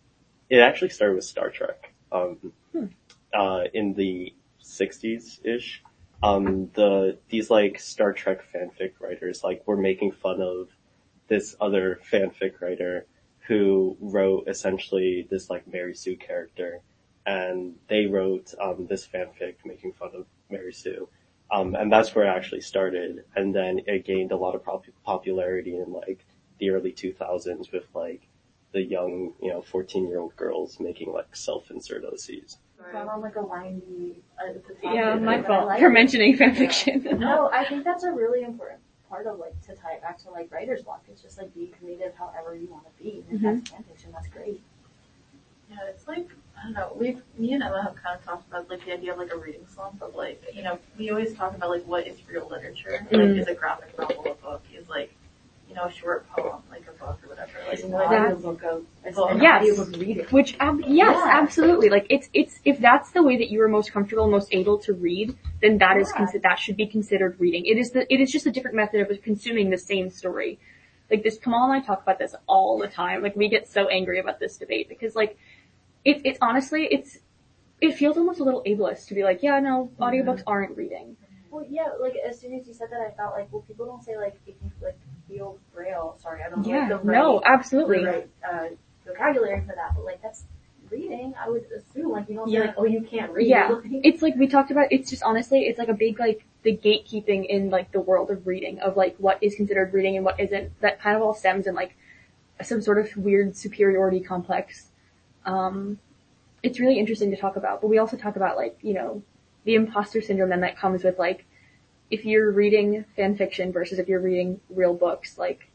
It 0.50 0.58
actually 0.60 0.90
started 0.90 1.14
with 1.16 1.24
Star 1.24 1.50
Trek. 1.50 1.92
Um, 2.12 2.52
Hmm. 2.72 2.86
uh, 3.34 3.64
in 3.72 3.94
the 3.94 4.34
'60s 4.62 5.44
ish. 5.44 5.82
Um, 6.22 6.70
the 6.74 7.18
these 7.28 7.48
like 7.48 7.78
Star 7.78 8.12
Trek 8.12 8.40
fanfic 8.52 8.92
writers 9.00 9.44
like 9.44 9.66
were 9.66 9.76
making 9.76 10.12
fun 10.12 10.40
of 10.40 10.68
this 11.28 11.54
other 11.60 12.00
fanfic 12.10 12.60
writer 12.60 13.06
who 13.46 13.96
wrote 14.00 14.48
essentially 14.48 15.26
this 15.30 15.48
like 15.48 15.66
Mary 15.66 15.94
Sue 15.94 16.16
character, 16.16 16.80
and 17.24 17.76
they 17.88 18.06
wrote 18.06 18.52
um, 18.60 18.86
this 18.86 19.06
fanfic 19.06 19.54
making 19.64 19.92
fun 19.92 20.10
of 20.14 20.26
Mary 20.50 20.72
Sue. 20.72 21.08
Um, 21.50 21.74
and 21.74 21.90
that's 21.90 22.14
where 22.14 22.26
it 22.26 22.28
actually 22.36 22.60
started. 22.60 23.24
And 23.36 23.54
then 23.54 23.80
it 23.86 24.04
gained 24.04 24.32
a 24.32 24.36
lot 24.36 24.54
of 24.54 24.64
pop- 24.64 24.84
popularity 25.04 25.76
in 25.76 25.92
like 25.92 26.24
the 26.58 26.70
early 26.70 26.92
2000s 26.92 27.72
with 27.72 27.84
like 27.94 28.28
the 28.72 28.82
young, 28.82 29.32
you 29.40 29.50
know, 29.50 29.62
14 29.62 30.06
year 30.08 30.18
old 30.18 30.36
girls 30.36 30.78
making 30.78 31.12
like 31.12 31.34
self-insert 31.34 32.04
OCs. 32.04 32.28
It's 32.28 32.58
not 32.92 33.08
on 33.08 33.22
like 33.22 33.36
a 33.36 33.42
windy. 33.42 34.22
Uh, 34.38 34.52
Yeah, 34.82 35.14
my 35.16 35.36
that 35.38 35.44
I 35.44 35.48
fault 35.48 35.66
like. 35.66 35.80
for 35.80 35.88
mentioning 35.88 36.36
fanfiction. 36.36 37.04
No, 37.18 37.48
I 37.52 37.64
think 37.64 37.84
that's 37.84 38.04
a 38.04 38.12
really 38.12 38.42
important 38.42 38.80
part 39.08 39.26
of 39.26 39.38
like 39.38 39.58
to 39.62 39.74
tie 39.74 39.94
it 39.94 40.02
back 40.02 40.18
to 40.24 40.30
like 40.30 40.52
writer's 40.52 40.82
block. 40.82 41.02
It's 41.10 41.22
just 41.22 41.38
like 41.38 41.54
be 41.54 41.72
creative 41.80 42.14
however 42.14 42.54
you 42.54 42.68
want 42.68 42.84
to 42.84 43.02
be. 43.02 43.24
And 43.30 43.36
if 43.36 43.42
that's 43.42 43.70
fanfiction, 43.70 44.12
that's 44.12 44.28
great. 44.28 44.62
Yeah, 45.70 45.76
it's 45.88 46.06
like 46.06 46.28
I 46.60 46.64
don't 46.64 46.72
know. 46.74 46.92
We've 46.98 47.22
me 47.38 47.52
and 47.52 47.62
Emma 47.62 47.82
have 47.82 47.94
kind 48.02 48.18
of 48.18 48.24
talked 48.24 48.48
about 48.48 48.68
like 48.68 48.84
the 48.84 48.92
idea 48.92 49.12
of 49.12 49.18
like 49.18 49.32
a 49.32 49.36
reading 49.36 49.66
slump 49.72 50.02
of 50.02 50.14
like 50.14 50.42
you 50.54 50.62
know 50.62 50.78
we 50.98 51.10
always 51.10 51.34
talk 51.34 51.54
about 51.56 51.70
like 51.70 51.84
what 51.86 52.06
is 52.06 52.16
real 52.28 52.48
literature. 52.48 53.06
Mm. 53.10 53.30
Like 53.30 53.38
is 53.42 53.46
a 53.48 53.54
graphic 53.54 53.96
novel 53.98 54.22
a 54.26 54.34
book? 54.42 54.62
Is 54.74 54.88
like 54.88 55.14
you 55.68 55.74
know 55.74 55.84
a 55.84 55.92
short 55.92 56.28
poem 56.30 56.62
like 56.70 56.82
a 56.88 56.92
book 56.98 57.18
or 57.22 57.28
whatever. 57.28 57.52
Like 57.66 57.74
It's 57.74 57.82
an 57.84 57.90
what- 57.92 58.10
That's- 58.10 58.32
audiobook 58.32 58.62
of 58.64 58.84
Well, 59.16 59.38
yes. 59.40 60.32
Which, 60.32 60.56
ab- 60.60 60.80
yes, 60.80 60.88
Yeah. 60.88 61.30
absolutely. 61.42 61.90
Like 61.90 62.06
it's 62.10 62.28
it's 62.32 62.58
if 62.64 62.78
that's 62.80 63.10
the 63.12 63.22
way 63.22 63.36
that 63.36 63.50
you 63.50 63.62
are 63.62 63.68
most 63.68 63.92
comfortable, 63.92 64.28
most 64.28 64.48
able 64.52 64.78
to 64.78 64.92
read, 64.94 65.36
then 65.62 65.78
that 65.78 65.96
is 65.96 66.10
Yeah. 66.14 66.24
consi- 66.26 66.42
that 66.42 66.58
should 66.58 66.76
be 66.76 66.86
considered 66.86 67.38
reading. 67.38 67.66
It 67.66 67.78
is 67.78 67.90
the 67.92 68.12
it 68.12 68.20
is 68.20 68.32
just 68.32 68.46
a 68.46 68.50
different 68.50 68.76
method 68.76 69.00
of 69.08 69.22
consuming 69.22 69.70
the 69.70 69.78
same 69.78 70.10
story. 70.10 70.58
Like 71.10 71.22
this, 71.22 71.38
Kamal 71.38 71.70
and 71.70 71.82
I 71.82 71.86
talk 71.86 72.02
about 72.02 72.18
this 72.18 72.34
all 72.46 72.78
the 72.78 72.88
time. 72.88 73.22
Like 73.22 73.34
we 73.36 73.48
get 73.48 73.66
so 73.68 73.88
angry 73.88 74.18
about 74.18 74.40
this 74.40 74.56
debate 74.58 74.88
because 74.90 75.14
like 75.16 75.38
it's 76.08 76.20
it's 76.24 76.38
honestly 76.40 76.82
it's 76.90 77.18
it 77.80 77.92
feels 77.94 78.16
almost 78.16 78.40
a 78.40 78.44
little 78.44 78.62
ableist 78.66 79.06
to 79.08 79.14
be 79.14 79.22
like, 79.22 79.40
yeah, 79.42 79.60
no, 79.60 79.90
audiobooks 80.00 80.42
aren't 80.46 80.76
reading. 80.76 81.16
Well, 81.50 81.64
yeah, 81.68 81.88
like 82.00 82.14
as 82.28 82.40
soon 82.40 82.52
as 82.58 82.66
you 82.66 82.74
said 82.74 82.88
that, 82.90 83.00
I 83.00 83.10
felt 83.16 83.34
like, 83.34 83.48
well, 83.52 83.62
people 83.62 83.86
don't 83.86 84.02
say 84.02 84.16
like 84.16 84.34
if 84.46 84.54
you 84.62 84.70
like 84.82 84.98
feel 85.28 85.58
braille. 85.74 86.16
Sorry, 86.20 86.42
I 86.42 86.50
don't 86.50 86.62
know 86.66 86.68
Yeah, 86.68 86.88
like, 86.88 87.02
the 87.02 87.10
no, 87.12 87.40
absolutely. 87.44 88.00
the 88.04 88.10
right 88.10 88.28
uh, 88.50 88.66
vocabulary 89.06 89.60
for 89.60 89.74
that, 89.76 89.94
but 89.94 90.04
like 90.04 90.20
that's 90.22 90.44
reading. 90.90 91.34
I 91.42 91.48
would 91.48 91.64
assume 91.76 92.10
like 92.10 92.28
you 92.28 92.34
don't 92.36 92.48
Yeah. 92.48 92.60
say 92.60 92.66
like, 92.68 92.74
oh, 92.78 92.84
you 92.86 93.00
can't 93.02 93.32
read. 93.32 93.46
Yeah, 93.46 93.80
it's 93.84 94.22
like 94.22 94.34
we 94.36 94.46
talked 94.48 94.70
about. 94.70 94.88
It's 94.90 95.08
just 95.10 95.22
honestly, 95.22 95.60
it's 95.60 95.78
like 95.78 95.88
a 95.88 95.94
big 95.94 96.18
like 96.18 96.44
the 96.64 96.76
gatekeeping 96.76 97.46
in 97.46 97.70
like 97.70 97.92
the 97.92 98.00
world 98.00 98.30
of 98.30 98.46
reading 98.46 98.80
of 98.80 98.96
like 98.96 99.16
what 99.18 99.38
is 99.42 99.54
considered 99.54 99.92
reading 99.94 100.16
and 100.16 100.24
what 100.24 100.40
isn't. 100.40 100.78
That 100.80 101.00
kind 101.00 101.16
of 101.16 101.22
all 101.22 101.34
stems 101.34 101.66
in 101.66 101.74
like 101.74 101.96
some 102.62 102.82
sort 102.82 102.98
of 102.98 103.16
weird 103.16 103.56
superiority 103.56 104.20
complex. 104.20 104.87
Um, 105.48 105.98
it's 106.62 106.78
really 106.78 106.98
interesting 106.98 107.30
to 107.30 107.36
talk 107.36 107.56
about, 107.56 107.80
but 107.80 107.88
we 107.88 107.98
also 107.98 108.16
talk 108.16 108.36
about 108.36 108.56
like 108.56 108.78
you 108.82 108.92
know 108.92 109.22
the 109.64 109.74
imposter 109.74 110.20
syndrome 110.20 110.50
then 110.50 110.60
that 110.60 110.76
comes 110.76 111.02
with 111.02 111.18
like 111.18 111.44
if 112.10 112.24
you're 112.24 112.50
reading 112.50 113.04
fan 113.16 113.36
fiction 113.36 113.72
versus 113.72 113.98
if 113.98 114.08
you're 114.08 114.20
reading 114.20 114.60
real 114.70 114.94
books. 114.94 115.38
Like, 115.38 115.70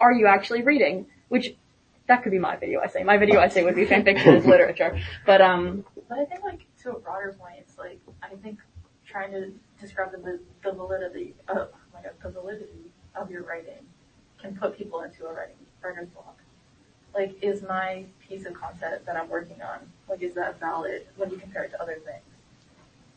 are 0.00 0.12
you 0.12 0.26
actually 0.26 0.62
reading? 0.62 1.06
Which 1.28 1.54
that 2.08 2.22
could 2.22 2.32
be 2.32 2.38
my 2.38 2.56
video 2.56 2.80
essay. 2.80 3.04
My 3.04 3.18
video 3.18 3.40
essay 3.40 3.64
would 3.64 3.74
be 3.74 3.84
fan 3.84 4.04
fiction 4.04 4.34
as 4.34 4.46
literature, 4.54 5.00
but 5.24 5.40
um. 5.40 5.84
But 6.08 6.18
I 6.18 6.24
think 6.24 6.42
like 6.42 6.66
to 6.82 6.90
a 6.90 6.98
broader 6.98 7.36
point, 7.38 7.56
it's 7.58 7.78
like 7.78 8.00
I 8.22 8.34
think 8.42 8.58
trying 9.06 9.30
to 9.32 9.52
describe 9.80 10.10
the 10.12 10.40
the 10.64 10.72
validity 10.72 11.34
of 11.48 11.56
oh 11.56 11.68
my 11.94 12.02
god 12.02 12.12
the 12.22 12.30
validity 12.30 12.90
of 13.14 13.30
your 13.30 13.42
writing 13.42 13.84
can 14.40 14.56
put 14.56 14.76
people 14.76 15.02
into 15.02 15.26
a 15.26 15.32
writing 15.32 15.56
writer's 15.82 16.08
block. 16.08 16.38
Like, 17.16 17.42
is 17.42 17.62
my 17.62 18.04
piece 18.28 18.44
of 18.44 18.52
content 18.54 19.06
that 19.06 19.16
I'm 19.16 19.28
working 19.30 19.62
on 19.62 19.78
like 20.08 20.22
is 20.22 20.34
that 20.34 20.60
valid 20.60 21.06
when 21.16 21.30
you 21.30 21.38
compare 21.38 21.64
it 21.64 21.70
to 21.70 21.80
other 21.82 21.94
things? 21.94 22.22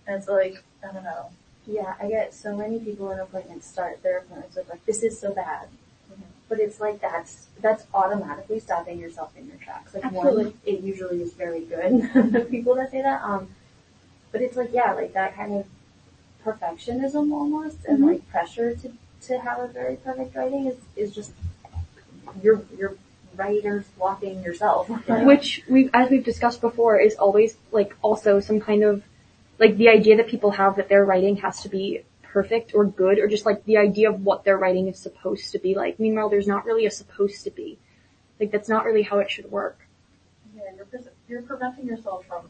And 0.08 0.16
it's 0.18 0.28
like 0.28 0.64
I 0.88 0.94
don't 0.94 1.04
know. 1.04 1.28
Yeah, 1.68 1.96
I 2.02 2.08
get 2.08 2.34
so 2.34 2.56
many 2.56 2.80
people 2.80 3.12
in 3.12 3.20
appointments 3.20 3.68
start 3.68 4.02
their 4.02 4.20
appointments 4.20 4.56
with 4.56 4.70
like, 4.70 4.84
this 4.86 5.04
is 5.04 5.20
so 5.20 5.34
bad. 5.34 5.68
Mhm. 6.12 6.24
But 6.48 6.60
it's 6.60 6.80
like 6.80 7.00
that's, 7.02 7.48
that's 7.62 7.84
automatically 7.94 8.60
stopping 8.60 8.98
yourself 8.98 9.36
in 9.38 9.46
your 9.48 9.58
tracks. 9.58 9.94
Like 9.94 10.06
Absolutely. 10.06 10.46
one, 10.46 10.54
it 10.66 10.80
usually 10.80 11.22
is 11.22 11.34
very 11.34 11.66
good, 11.66 12.02
the 12.32 12.48
people 12.50 12.74
that 12.76 12.90
say 12.92 13.02
that. 13.04 13.22
Um, 13.22 13.50
but 14.32 14.42
it's 14.42 14.56
like, 14.56 14.70
yeah, 14.72 14.94
like 14.94 15.14
that 15.14 15.36
kind 15.36 15.54
of 15.54 15.68
perfectionism 16.44 17.32
almost 17.34 17.80
and 17.86 18.00
Mhm. 18.00 18.08
like 18.14 18.30
pressure 18.30 18.74
to, 18.76 18.92
to 19.28 19.40
have 19.40 19.60
a 19.60 19.68
very 19.68 19.98
perfect 19.98 20.36
writing 20.36 20.66
is, 20.68 20.78
is 20.96 21.14
just, 21.14 21.34
you're, 22.42 22.64
you're 22.78 22.96
writers 23.36 23.86
blocking 23.98 24.44
yourself. 24.44 24.90
which 25.08 25.64
we 25.70 25.90
as 25.94 26.10
we've 26.10 26.24
discussed 26.24 26.62
before 26.62 27.00
is 27.00 27.16
always 27.16 27.58
like 27.72 27.96
also 28.02 28.40
some 28.40 28.60
kind 28.60 28.84
of 28.84 29.04
like 29.58 29.78
the 29.78 29.90
idea 29.90 30.18
that 30.18 30.28
people 30.28 30.52
have 30.52 30.78
that 30.78 30.90
their 30.90 31.04
writing 31.06 31.38
has 31.38 31.62
to 31.62 31.70
be 31.70 32.04
perfect 32.22 32.74
or 32.76 32.86
good 32.86 33.20
or 33.20 33.28
just 33.28 33.46
like 33.46 33.66
the 33.66 33.78
idea 33.78 34.10
of 34.10 34.24
what 34.24 34.44
their 34.44 34.58
writing 34.58 34.88
is 34.88 35.00
supposed 35.00 35.52
to 35.52 35.60
be 35.60 35.76
like. 35.76 36.00
Meanwhile, 36.00 36.30
there's 36.30 36.48
not 36.48 36.66
really 36.66 36.86
a 36.86 36.92
supposed 36.92 37.44
to 37.44 37.52
be. 37.52 37.78
Like 38.40 38.52
that's 38.52 38.70
not 38.70 38.86
really 38.86 39.04
how 39.04 39.20
it 39.20 39.30
should 39.30 39.52
work. 39.52 39.80
Yeah, 40.56 40.64
you're 40.76 40.86
pre- 40.86 41.00
you're 41.28 41.42
preventing 41.42 41.86
yourself 41.86 42.26
from 42.28 42.50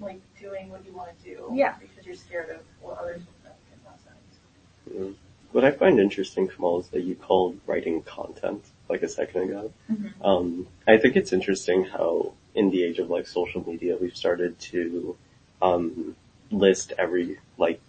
like 0.00 0.20
doing 0.40 0.70
what 0.70 0.84
you 0.84 0.92
want 0.92 1.16
to 1.16 1.24
do. 1.24 1.50
Yeah. 1.54 1.74
Because 1.80 2.06
you're 2.06 2.14
scared 2.14 2.50
of 2.50 2.60
what 2.80 2.98
others 2.98 3.20
will 3.20 3.50
think 3.50 3.56
in 3.72 3.78
that 3.84 3.98
sense. 4.02 5.12
Mm. 5.12 5.14
What 5.52 5.64
I 5.64 5.70
find 5.70 5.98
interesting, 5.98 6.48
Kamal, 6.48 6.80
is 6.80 6.88
that 6.88 7.02
you 7.02 7.14
called 7.14 7.58
writing 7.66 8.02
content 8.02 8.64
like 8.88 9.02
a 9.02 9.08
second 9.08 9.42
ago. 9.42 9.72
Mhm. 9.90 10.12
Um, 10.24 10.66
I 10.86 10.96
think 10.96 11.16
it's 11.16 11.32
interesting 11.32 11.84
how 11.84 12.32
in 12.54 12.70
the 12.70 12.82
age 12.84 12.98
of 12.98 13.10
like 13.10 13.26
social 13.26 13.66
media, 13.66 13.96
we've 14.00 14.16
started 14.16 14.58
to 14.58 15.16
um, 15.62 16.16
list 16.50 16.92
every 16.98 17.38
like 17.56 17.80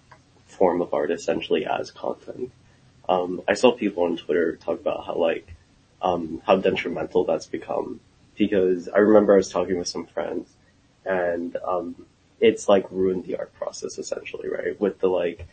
form 0.47 0.81
of 0.81 0.93
art 0.93 1.11
essentially 1.11 1.65
as 1.65 1.91
content. 1.91 2.51
Um, 3.07 3.41
I 3.47 3.53
saw 3.53 3.71
people 3.71 4.03
on 4.03 4.17
Twitter 4.17 4.55
talk 4.55 4.79
about 4.79 5.05
how 5.05 5.15
like 5.15 5.55
um, 6.01 6.41
how 6.45 6.57
detrimental 6.57 7.23
that's 7.25 7.47
become 7.47 7.99
because 8.37 8.87
I 8.87 8.99
remember 8.99 9.33
I 9.33 9.37
was 9.37 9.49
talking 9.49 9.77
with 9.77 9.87
some 9.87 10.05
friends 10.05 10.49
and 11.05 11.57
um, 11.57 12.05
it's 12.39 12.69
like 12.69 12.85
ruined 12.91 13.25
the 13.25 13.37
art 13.37 13.53
process 13.53 13.97
essentially, 13.97 14.47
right? 14.49 14.79
With 14.79 14.99
the 14.99 15.07
like, 15.07 15.45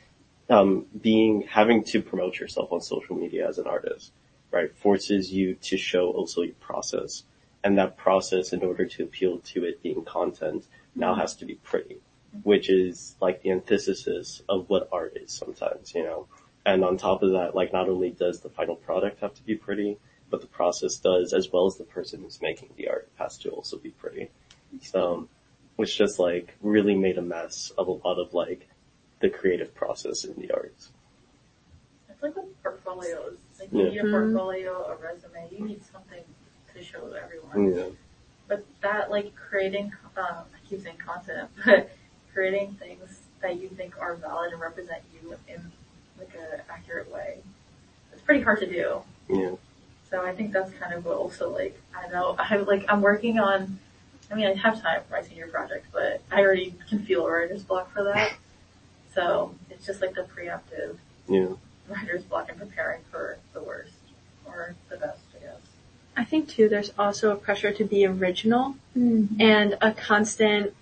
um, 0.48 0.86
being, 1.00 1.42
having 1.42 1.82
to 1.84 2.00
promote 2.00 2.38
yourself 2.38 2.72
on 2.72 2.80
social 2.80 3.16
media 3.16 3.48
as 3.48 3.58
an 3.58 3.66
artist, 3.66 4.12
right? 4.50 4.74
Forces 4.76 5.32
you 5.32 5.54
to 5.54 5.76
show 5.76 6.10
also 6.10 6.42
your 6.42 6.54
process. 6.54 7.24
And 7.64 7.78
that 7.78 7.96
process, 7.96 8.52
in 8.52 8.62
order 8.62 8.86
to 8.86 9.02
appeal 9.02 9.38
to 9.38 9.64
it 9.64 9.82
being 9.82 10.04
content, 10.04 10.66
now 10.94 11.12
mm-hmm. 11.12 11.20
has 11.20 11.34
to 11.36 11.44
be 11.44 11.56
pretty, 11.56 11.98
which 12.42 12.70
is 12.70 13.16
like 13.20 13.42
the 13.42 13.50
antithesis 13.50 14.42
of 14.48 14.68
what 14.68 14.88
art 14.92 15.16
is 15.16 15.32
sometimes, 15.32 15.94
you 15.94 16.04
know? 16.04 16.26
And 16.64 16.84
on 16.84 16.96
top 16.96 17.22
of 17.22 17.32
that, 17.32 17.54
like 17.54 17.72
not 17.72 17.88
only 17.88 18.10
does 18.10 18.40
the 18.40 18.48
final 18.50 18.76
product 18.76 19.20
have 19.20 19.34
to 19.34 19.42
be 19.42 19.54
pretty, 19.54 19.98
but 20.30 20.40
the 20.40 20.46
process 20.46 20.96
does 20.96 21.32
as 21.32 21.52
well 21.52 21.66
as 21.66 21.76
the 21.76 21.84
person 21.84 22.22
who's 22.22 22.42
making 22.42 22.70
the 22.76 22.88
art 22.88 23.08
has 23.16 23.38
to 23.38 23.50
also 23.50 23.78
be 23.78 23.90
pretty. 23.90 24.30
So, 24.82 25.28
which 25.76 25.96
just 25.96 26.18
like 26.18 26.54
really 26.60 26.94
made 26.94 27.18
a 27.18 27.22
mess 27.22 27.70
of 27.78 27.86
a 27.88 27.92
lot 27.92 28.18
of 28.18 28.34
like 28.34 28.68
the 29.20 29.28
creative 29.28 29.74
process 29.74 30.24
in 30.24 30.34
the 30.40 30.52
arts. 30.52 30.90
It's 32.08 32.22
like 32.22 32.36
with 32.36 32.62
portfolios. 32.62 33.38
Like 33.58 33.72
you 33.72 33.82
Yeah. 33.84 33.90
need 33.90 33.98
a 33.98 34.10
portfolio, 34.10 34.84
a 34.86 34.94
resume. 34.96 35.48
You 35.50 35.64
need 35.66 35.82
something 35.84 36.22
to 36.74 36.82
show 36.82 37.10
everyone. 37.12 37.72
Yeah. 37.74 37.88
But 38.48 38.64
that 38.82 39.10
like 39.10 39.34
creating, 39.34 39.92
um, 40.16 40.44
I 40.54 40.68
keep 40.68 40.82
saying 40.82 40.98
content, 40.98 41.50
but 41.64 41.90
creating 42.32 42.74
things 42.74 43.20
that 43.40 43.60
you 43.60 43.68
think 43.68 43.98
are 44.00 44.14
valid 44.14 44.52
and 44.52 44.60
represent 44.60 45.02
you 45.12 45.36
in 45.48 45.72
like 46.18 46.34
an 46.34 46.60
accurate 46.68 47.10
way. 47.10 47.38
It's 48.12 48.22
pretty 48.22 48.42
hard 48.42 48.60
to 48.60 48.66
do. 48.66 49.02
Yeah. 49.28 49.52
So 50.10 50.24
I 50.24 50.34
think 50.34 50.52
that's 50.52 50.72
kind 50.74 50.92
of 50.94 51.04
what 51.04 51.16
also 51.16 51.50
like, 51.50 51.80
I 51.94 52.08
know, 52.08 52.36
I 52.38 52.56
like, 52.56 52.84
I'm 52.88 53.00
working 53.00 53.38
on, 53.38 53.78
I 54.30 54.34
mean, 54.34 54.46
I 54.46 54.54
have 54.54 54.80
time 54.82 55.02
for 55.06 55.12
my 55.12 55.22
senior 55.22 55.48
project, 55.48 55.86
but 55.92 56.20
I 56.30 56.40
already 56.40 56.74
can 56.88 57.04
feel 57.04 57.26
a 57.26 57.30
writer's 57.30 57.62
block 57.64 57.92
for 57.92 58.04
that. 58.04 58.34
So 59.14 59.54
it's 59.70 59.86
just 59.86 60.00
like 60.02 60.14
the 60.14 60.22
preemptive 60.22 60.98
Yeah. 61.28 61.54
Writer's 61.88 62.22
block 62.24 62.48
and 62.48 62.58
preparing 62.58 63.00
for 63.10 63.38
the 63.52 63.62
worst 63.62 63.92
or 64.44 64.74
the 64.88 64.96
best, 64.96 65.20
I 65.36 65.44
guess. 65.44 65.60
I 66.16 66.24
think 66.24 66.48
too, 66.48 66.68
there's 66.68 66.92
also 66.98 67.30
a 67.30 67.36
pressure 67.36 67.72
to 67.72 67.84
be 67.84 68.06
original 68.06 68.76
mm-hmm. 68.96 69.40
and 69.40 69.76
a 69.80 69.92
constant 69.92 70.74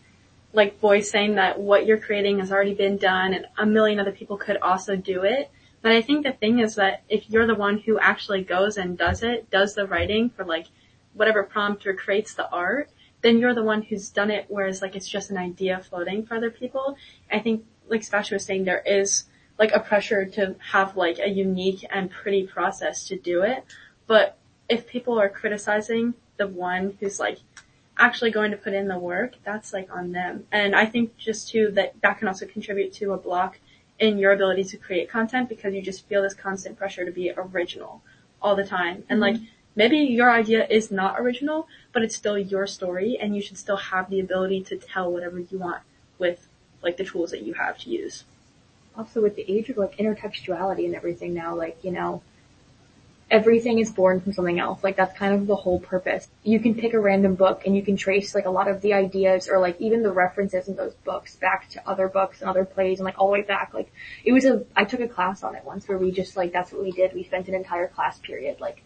like 0.53 0.79
voice 0.79 1.11
saying 1.11 1.35
that 1.35 1.59
what 1.59 1.85
you're 1.85 1.99
creating 1.99 2.39
has 2.39 2.53
already 2.53 2.75
been 2.75 2.97
done 2.97 3.35
and 3.35 3.47
a 3.59 3.67
million 3.67 3.99
other 3.99 4.13
people 4.13 4.37
could 4.37 4.57
also 4.59 4.95
do 4.97 5.25
it. 5.25 5.51
But 5.83 5.93
I 5.93 6.01
think 6.01 6.25
the 6.25 6.33
thing 6.33 6.61
is 6.61 6.77
that 6.77 7.03
if 7.09 7.29
you're 7.29 7.47
the 7.47 7.55
one 7.55 7.79
who 7.79 7.99
actually 7.99 8.43
goes 8.43 8.79
and 8.79 8.97
does 8.97 9.23
it, 9.23 9.51
does 9.51 9.75
the 9.75 9.87
writing 9.87 10.31
for 10.31 10.45
like 10.45 10.67
whatever 11.13 11.43
prompt 11.43 11.87
or 11.87 11.95
creates 11.95 12.35
the 12.35 12.49
art, 12.51 12.89
then 13.21 13.39
you're 13.39 13.55
the 13.55 13.63
one 13.63 13.83
who's 13.83 14.09
done 14.09 14.31
it 14.31 14.47
whereas 14.49 14.81
like 14.81 14.95
it's 14.95 15.09
just 15.09 15.31
an 15.31 15.37
idea 15.37 15.81
floating 15.81 16.25
for 16.25 16.37
other 16.37 16.51
people. 16.51 16.97
I 17.31 17.41
think 17.41 17.65
like 17.89 18.05
Sebastian 18.05 18.37
was 18.37 18.45
saying, 18.45 18.65
there 18.65 18.83
is 18.87 19.25
like 19.59 19.73
a 19.73 19.81
pressure 19.81 20.25
to 20.25 20.57
have 20.73 20.97
like 20.97 21.19
a 21.19 21.29
unique 21.29 21.85
and 21.91 22.11
pretty 22.11 22.47
process 22.47 23.07
to 23.09 23.17
do 23.17 23.43
it. 23.43 23.65
But 24.07 24.37
if 24.69 24.87
people 24.87 25.19
are 25.19 25.29
criticizing 25.29 26.15
the 26.37 26.47
one 26.47 26.97
who's 27.01 27.21
like 27.21 27.39
actually 27.99 28.31
going 28.31 28.51
to 28.51 28.57
put 28.57 28.73
in 28.73 28.89
the 28.89 28.99
work, 28.99 29.35
that's 29.45 29.73
like 29.73 29.89
on 29.95 30.13
them. 30.13 30.47
And 30.51 30.75
I 30.75 30.87
think 30.87 31.17
just 31.17 31.49
too 31.49 31.71
that 31.73 31.95
that 32.03 32.19
can 32.19 32.29
also 32.29 32.47
contribute 32.47 32.93
to 32.95 33.13
a 33.13 33.17
block 33.17 33.59
in 33.99 34.19
your 34.19 34.33
ability 34.33 34.65
to 34.65 34.77
create 34.77 35.09
content 35.09 35.49
because 35.49 35.73
you 35.73 35.81
just 35.81 36.07
feel 36.09 36.23
this 36.23 36.35
constant 36.35 36.77
pressure 36.77 37.05
to 37.05 37.13
be 37.13 37.33
original 37.37 38.03
all 38.43 38.57
the 38.57 38.65
time. 38.65 39.05
And 39.09 39.21
mm-hmm. 39.21 39.41
like 39.41 39.51
maybe 39.77 39.99
your 39.99 40.31
idea 40.31 40.67
is 40.67 40.91
not 40.91 41.21
original, 41.21 41.69
but 41.93 42.03
it's 42.03 42.17
still 42.17 42.37
your 42.37 42.67
story 42.67 43.17
and 43.21 43.37
you 43.37 43.43
should 43.43 43.59
still 43.59 43.77
have 43.77 44.11
the 44.11 44.19
ability 44.19 44.63
to 44.65 44.77
tell 44.77 45.13
whatever 45.13 45.39
you 45.39 45.59
want 45.59 45.83
with 46.19 46.49
like 46.83 46.97
the 46.97 47.05
tools 47.05 47.31
that 47.31 47.43
you 47.43 47.55
have 47.55 47.79
to 47.79 47.91
use. 47.91 48.25
Also 48.97 49.21
with 49.21 49.37
the 49.37 49.45
age 49.51 49.69
of 49.71 49.77
like 49.77 49.97
intertextuality 49.97 50.85
and 50.85 50.95
everything 50.95 51.35
now, 51.35 51.55
like, 51.55 51.79
you 51.83 51.91
know, 51.91 52.23
everything 53.31 53.79
is 53.79 53.91
born 53.91 54.21
from 54.21 54.33
something 54.33 54.61
else. 54.61 54.85
Like 54.85 54.97
that's 54.97 55.17
kind 55.19 55.35
of 55.35 55.47
the 55.47 55.57
whole 55.57 55.81
purpose. 55.81 56.29
You 56.43 56.61
can 56.61 56.75
pick 56.75 56.93
a 56.95 57.01
random 57.01 57.35
book 57.35 57.63
and 57.67 57.75
you 57.75 57.83
can 57.83 57.97
trace 57.97 58.35
like 58.35 58.47
a 58.47 58.51
lot 58.51 58.69
of 58.69 58.81
the 58.83 58.93
ideas 58.93 59.49
or 59.49 59.59
like 59.59 59.81
even 59.81 60.03
the 60.03 60.13
references 60.13 60.69
in 60.69 60.77
those 60.77 60.95
books 61.05 61.35
back 61.37 61.69
to 61.71 61.89
other 61.89 62.09
books 62.09 62.41
and 62.41 62.51
other 62.51 62.65
plays 62.65 62.99
and 62.99 63.05
like 63.05 63.19
all 63.19 63.29
the 63.29 63.33
way 63.33 63.43
back. 63.43 63.73
Like 63.75 63.93
it 64.25 64.33
was 64.33 64.45
a, 64.45 64.65
I 64.77 64.85
took 64.85 65.01
a 65.01 65.09
class 65.09 65.43
on 65.43 65.57
it 65.57 65.65
once 65.65 65.89
where 65.89 65.99
we 65.99 66.11
just 66.13 66.37
like, 66.37 66.53
that's 66.53 66.73
what 66.73 66.83
we 66.83 66.93
did. 66.93 67.15
We 67.15 67.25
spent 67.25 67.49
an 67.49 67.55
entire 67.55 67.89
class 67.89 68.19
period 68.19 68.61
like 68.61 68.83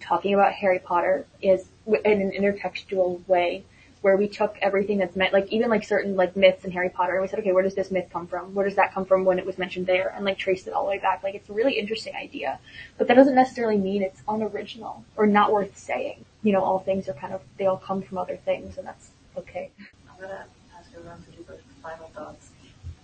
talking 0.00 0.34
about 0.34 0.52
Harry 0.52 0.80
Potter 0.80 1.26
is 1.40 1.66
in 1.86 2.20
an 2.20 2.32
intertextual 2.32 3.26
way 3.28 3.64
where 4.04 4.18
we 4.18 4.28
took 4.28 4.58
everything 4.60 4.98
that's 4.98 5.16
meant, 5.16 5.32
like 5.32 5.50
even 5.50 5.70
like 5.70 5.82
certain 5.82 6.14
like 6.14 6.36
myths 6.36 6.66
in 6.66 6.70
Harry 6.72 6.90
Potter, 6.90 7.14
and 7.14 7.22
we 7.22 7.26
said, 7.26 7.38
okay, 7.38 7.52
where 7.52 7.62
does 7.62 7.74
this 7.74 7.90
myth 7.90 8.06
come 8.12 8.26
from? 8.26 8.54
Where 8.54 8.66
does 8.66 8.76
that 8.76 8.92
come 8.92 9.06
from 9.06 9.24
when 9.24 9.38
it 9.38 9.46
was 9.46 9.56
mentioned 9.56 9.86
there? 9.86 10.12
And 10.14 10.26
like 10.26 10.36
traced 10.36 10.66
it 10.66 10.74
all 10.74 10.84
the 10.84 10.90
way 10.90 10.98
back. 10.98 11.22
Like 11.22 11.34
it's 11.34 11.48
a 11.48 11.54
really 11.54 11.78
interesting 11.78 12.14
idea, 12.14 12.58
but 12.98 13.08
that 13.08 13.14
doesn't 13.14 13.34
necessarily 13.34 13.78
mean 13.78 14.02
it's 14.02 14.20
unoriginal 14.28 15.06
or 15.16 15.26
not 15.26 15.52
worth 15.52 15.78
saying. 15.78 16.22
You 16.42 16.52
know, 16.52 16.62
all 16.62 16.80
things 16.80 17.08
are 17.08 17.14
kind 17.14 17.32
of 17.32 17.40
they 17.56 17.64
all 17.64 17.78
come 17.78 18.02
from 18.02 18.18
other 18.18 18.36
things, 18.36 18.76
and 18.76 18.86
that's 18.86 19.08
okay. 19.38 19.70
I'm 20.06 20.20
gonna 20.20 20.44
ask 20.78 20.90
everyone 20.94 21.24
to 21.24 21.30
do 21.30 21.42
the 21.48 21.56
final 21.82 22.08
thoughts. 22.08 22.50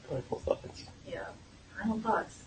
Final 0.07 0.39
thoughts. 0.41 0.85
Yeah. 1.09 1.25
Final 1.81 1.99
thoughts. 2.01 2.43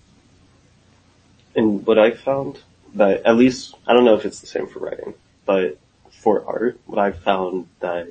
And 1.56 1.84
what 1.88 1.98
I 1.98 2.12
found 2.12 2.60
that 2.94 3.26
at 3.26 3.36
least 3.36 3.74
I 3.88 3.94
don't 3.94 4.06
know 4.06 4.14
if 4.14 4.26
it's 4.26 4.42
the 4.42 4.48
same 4.48 4.68
for 4.68 4.78
writing, 4.78 5.16
but 5.44 5.80
for 6.12 6.46
art, 6.46 6.80
what 6.86 7.00
I've 7.00 7.18
found 7.18 7.68
that 7.80 8.08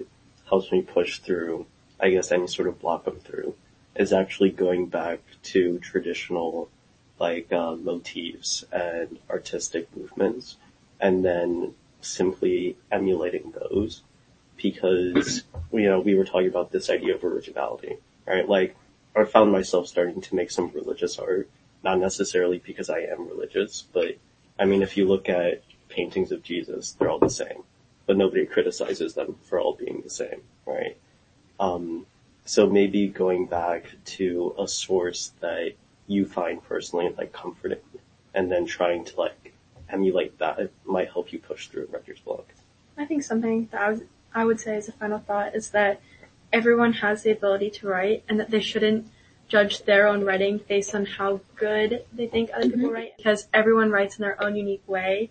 helps 0.52 0.70
me 0.70 0.82
push 0.82 1.18
through, 1.20 1.64
I 1.98 2.10
guess 2.10 2.30
any 2.30 2.46
sort 2.46 2.68
of 2.68 2.78
block 2.78 3.06
I'm 3.06 3.18
through, 3.20 3.54
is 3.96 4.12
actually 4.12 4.50
going 4.50 4.84
back 4.84 5.20
to 5.44 5.78
traditional 5.78 6.68
like 7.18 7.50
uh, 7.50 7.74
motifs 7.76 8.62
and 8.70 9.18
artistic 9.30 9.88
movements, 9.96 10.58
and 11.00 11.24
then 11.24 11.72
simply 12.02 12.76
emulating 12.90 13.52
those 13.52 14.02
because 14.58 15.42
you 15.72 15.88
know 15.88 16.00
we 16.00 16.14
were 16.14 16.26
talking 16.26 16.48
about 16.48 16.70
this 16.70 16.90
idea 16.90 17.14
of 17.14 17.24
originality, 17.24 17.96
right? 18.26 18.46
Like 18.46 18.76
I 19.16 19.24
found 19.24 19.52
myself 19.52 19.86
starting 19.86 20.20
to 20.20 20.34
make 20.34 20.50
some 20.50 20.70
religious 20.74 21.18
art, 21.18 21.48
not 21.82 21.98
necessarily 21.98 22.58
because 22.58 22.90
I 22.90 23.00
am 23.12 23.26
religious, 23.26 23.84
but 23.90 24.18
I 24.58 24.66
mean 24.66 24.82
if 24.82 24.98
you 24.98 25.08
look 25.08 25.30
at 25.30 25.62
paintings 25.88 26.30
of 26.30 26.42
Jesus, 26.42 26.92
they're 26.92 27.08
all 27.08 27.18
the 27.18 27.30
same, 27.30 27.62
but 28.06 28.16
nobody 28.16 28.46
criticizes 28.46 29.14
them 29.14 29.36
for 29.42 29.60
all 29.60 29.74
being 29.74 30.00
the 30.02 30.10
same, 30.10 30.42
right? 30.66 30.96
Um, 31.60 32.06
so 32.44 32.68
maybe 32.68 33.08
going 33.08 33.46
back 33.46 33.86
to 34.04 34.54
a 34.58 34.66
source 34.66 35.32
that 35.40 35.72
you 36.06 36.26
find 36.26 36.62
personally 36.62 37.14
like 37.16 37.32
comforting, 37.32 37.78
and 38.34 38.50
then 38.50 38.66
trying 38.66 39.04
to 39.04 39.16
like 39.16 39.52
emulate 39.88 40.38
that 40.38 40.70
might 40.84 41.10
help 41.10 41.32
you 41.32 41.38
push 41.38 41.68
through 41.68 41.84
a 41.84 41.86
writer's 41.86 42.20
block. 42.20 42.46
I 42.96 43.04
think 43.04 43.22
something 43.22 43.68
that 43.70 43.80
I 43.80 43.92
would, 43.92 44.08
I 44.34 44.44
would 44.44 44.60
say 44.60 44.76
as 44.76 44.88
a 44.88 44.92
final 44.92 45.18
thought 45.18 45.54
is 45.54 45.70
that 45.70 46.00
everyone 46.52 46.94
has 46.94 47.22
the 47.22 47.30
ability 47.30 47.70
to 47.70 47.88
write 47.88 48.24
and 48.28 48.38
that 48.40 48.50
they 48.50 48.60
shouldn't 48.60 49.08
judge 49.48 49.84
their 49.84 50.08
own 50.08 50.24
writing 50.24 50.60
based 50.68 50.94
on 50.94 51.04
how 51.04 51.40
good 51.56 52.04
they 52.12 52.26
think 52.26 52.50
other 52.54 52.70
people 52.70 52.90
write 52.90 53.16
because 53.16 53.48
everyone 53.52 53.90
writes 53.90 54.16
in 54.16 54.22
their 54.22 54.42
own 54.42 54.56
unique 54.56 54.86
way. 54.86 55.30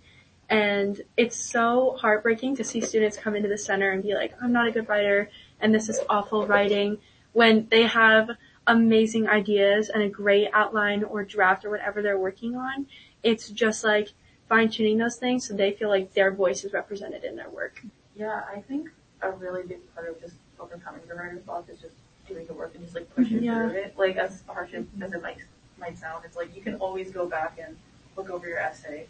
And 0.51 1.01
it's 1.15 1.37
so 1.37 1.95
heartbreaking 2.01 2.57
to 2.57 2.65
see 2.65 2.81
students 2.81 3.15
come 3.15 3.37
into 3.37 3.47
the 3.47 3.57
center 3.57 3.91
and 3.91 4.03
be 4.03 4.13
like, 4.13 4.33
I'm 4.43 4.51
not 4.51 4.67
a 4.67 4.71
good 4.71 4.89
writer 4.89 5.29
and 5.61 5.73
this 5.73 5.87
is 5.87 5.99
awful 6.09 6.45
writing 6.45 6.97
when 7.31 7.67
they 7.71 7.83
have 7.83 8.31
amazing 8.67 9.29
ideas 9.29 9.87
and 9.87 10.03
a 10.03 10.09
great 10.09 10.49
outline 10.53 11.05
or 11.05 11.23
draft 11.23 11.63
or 11.63 11.69
whatever 11.69 12.01
they're 12.01 12.19
working 12.19 12.57
on. 12.57 12.85
It's 13.23 13.49
just 13.49 13.85
like 13.85 14.09
fine 14.49 14.69
tuning 14.69 14.97
those 14.97 15.15
things 15.15 15.47
so 15.47 15.53
they 15.53 15.71
feel 15.71 15.87
like 15.87 16.13
their 16.13 16.31
voice 16.31 16.65
is 16.65 16.73
represented 16.73 17.23
in 17.23 17.37
their 17.37 17.49
work. 17.49 17.81
Yeah, 18.17 18.43
I 18.53 18.59
think 18.59 18.89
a 19.21 19.31
really 19.31 19.63
big 19.63 19.79
part 19.95 20.09
of 20.09 20.19
just 20.19 20.35
overcoming 20.59 21.01
the 21.07 21.15
writer's 21.15 21.43
block 21.43 21.69
is 21.69 21.79
just 21.79 21.95
doing 22.27 22.45
the 22.45 22.53
work 22.53 22.75
and 22.75 22.83
just 22.83 22.93
like 22.93 23.09
pushing 23.15 23.41
Yeah. 23.41 23.69
through 23.69 23.77
it. 23.79 23.95
Like 23.97 24.17
as 24.17 24.43
harsh 24.47 24.73
as 24.73 25.13
it 25.13 25.21
might 25.21 25.37
might 25.79 25.97
sound, 25.97 26.25
it's 26.25 26.35
like 26.35 26.53
you 26.53 26.61
can 26.61 26.75
always 26.75 27.09
go 27.09 27.25
back 27.25 27.57
and 27.63 27.77
look 28.17 28.29
over 28.29 28.49
your 28.49 28.59
essay. 28.59 29.07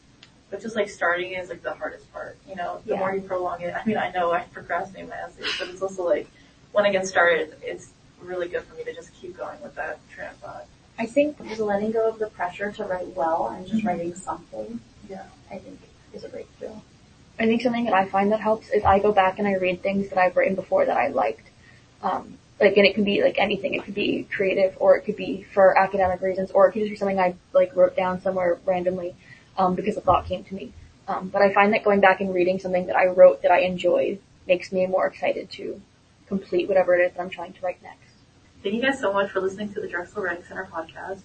But 0.51 0.61
just 0.61 0.75
like 0.75 0.89
starting 0.89 1.31
is 1.31 1.49
like 1.49 1.63
the 1.63 1.73
hardest 1.73 2.11
part. 2.13 2.37
You 2.47 2.55
know, 2.55 2.81
the 2.85 2.93
Yeah. 2.93 2.99
more 2.99 3.15
you 3.15 3.21
prolong 3.21 3.61
it. 3.61 3.73
I 3.73 3.83
mean, 3.85 3.97
I 3.97 4.11
know 4.11 4.31
I 4.33 4.41
procrastinate 4.41 5.07
my 5.09 5.15
essays, 5.15 5.47
but 5.57 5.69
it's 5.69 5.81
also 5.81 6.03
like 6.03 6.27
when 6.73 6.85
I 6.85 6.91
get 6.91 7.07
started, 7.07 7.55
it's 7.63 7.91
really 8.21 8.49
good 8.49 8.63
for 8.63 8.75
me 8.75 8.83
to 8.83 8.93
just 8.93 9.13
keep 9.15 9.35
going 9.37 9.59
with 9.63 9.75
that 9.75 9.97
train 10.09 10.27
of 10.29 10.35
thought. 10.37 10.65
I 10.99 11.05
think 11.05 11.37
just 11.47 11.61
letting 11.61 11.91
go 11.91 12.07
of 12.09 12.19
the 12.19 12.27
pressure 12.27 12.71
to 12.73 12.83
write 12.83 13.07
well 13.15 13.47
and 13.47 13.65
just 13.65 13.83
writing 13.83 14.13
something, 14.13 14.81
Yeah. 15.09 15.23
I 15.49 15.57
think 15.57 15.79
is 16.13 16.25
a 16.25 16.29
breakthrough. 16.29 16.75
I 17.39 17.45
think 17.45 17.61
something 17.61 17.85
that 17.85 17.93
I 17.93 18.05
find 18.05 18.31
that 18.33 18.41
helps 18.41 18.69
is 18.69 18.83
I 18.83 18.99
go 18.99 19.11
back 19.13 19.39
and 19.39 19.47
I 19.47 19.53
read 19.55 19.81
things 19.81 20.09
that 20.09 20.17
I've 20.19 20.35
written 20.35 20.53
before 20.53 20.85
that 20.85 20.97
I 20.97 21.07
liked. 21.07 21.47
Um, 22.03 22.37
like, 22.59 22.77
and 22.77 22.85
it 22.85 22.93
can 22.93 23.03
be 23.05 23.23
like 23.23 23.39
anything. 23.39 23.73
It 23.73 23.83
could 23.85 23.95
be 23.95 24.27
creative, 24.35 24.75
or 24.79 24.95
it 24.97 25.01
could 25.01 25.15
be 25.15 25.43
for 25.43 25.75
academic 25.77 26.21
reasons, 26.21 26.51
or 26.51 26.67
it 26.67 26.73
could 26.73 26.81
just 26.81 26.91
be 26.91 26.95
something 26.97 27.19
I 27.19 27.33
like 27.53 27.75
wrote 27.75 27.95
down 27.95 28.21
somewhere 28.21 28.59
randomly 28.65 29.15
um, 29.57 29.75
because 29.75 29.95
the 29.95 30.01
thought 30.01 30.25
came 30.25 30.43
to 30.45 30.55
me. 30.55 30.71
Um, 31.07 31.29
but 31.29 31.41
I 31.41 31.53
find 31.53 31.73
that 31.73 31.83
going 31.83 31.99
back 31.99 32.21
and 32.21 32.33
reading 32.33 32.59
something 32.59 32.85
that 32.87 32.95
I 32.95 33.07
wrote 33.07 33.41
that 33.41 33.51
I 33.51 33.59
enjoyed 33.61 34.19
makes 34.47 34.71
me 34.71 34.85
more 34.85 35.07
excited 35.07 35.49
to 35.51 35.81
complete 36.27 36.67
whatever 36.67 36.95
it 36.95 37.03
is 37.05 37.11
that 37.13 37.21
I'm 37.21 37.29
trying 37.29 37.53
to 37.53 37.61
write 37.61 37.81
next. 37.83 37.97
thank 38.63 38.75
you 38.75 38.81
guys 38.81 38.99
so 38.99 39.11
much 39.11 39.31
for 39.31 39.41
listening 39.41 39.73
to 39.73 39.81
the 39.81 39.87
Drexel 39.87 40.23
Writing 40.23 40.43
Center 40.47 40.67
podcast. 40.71 41.19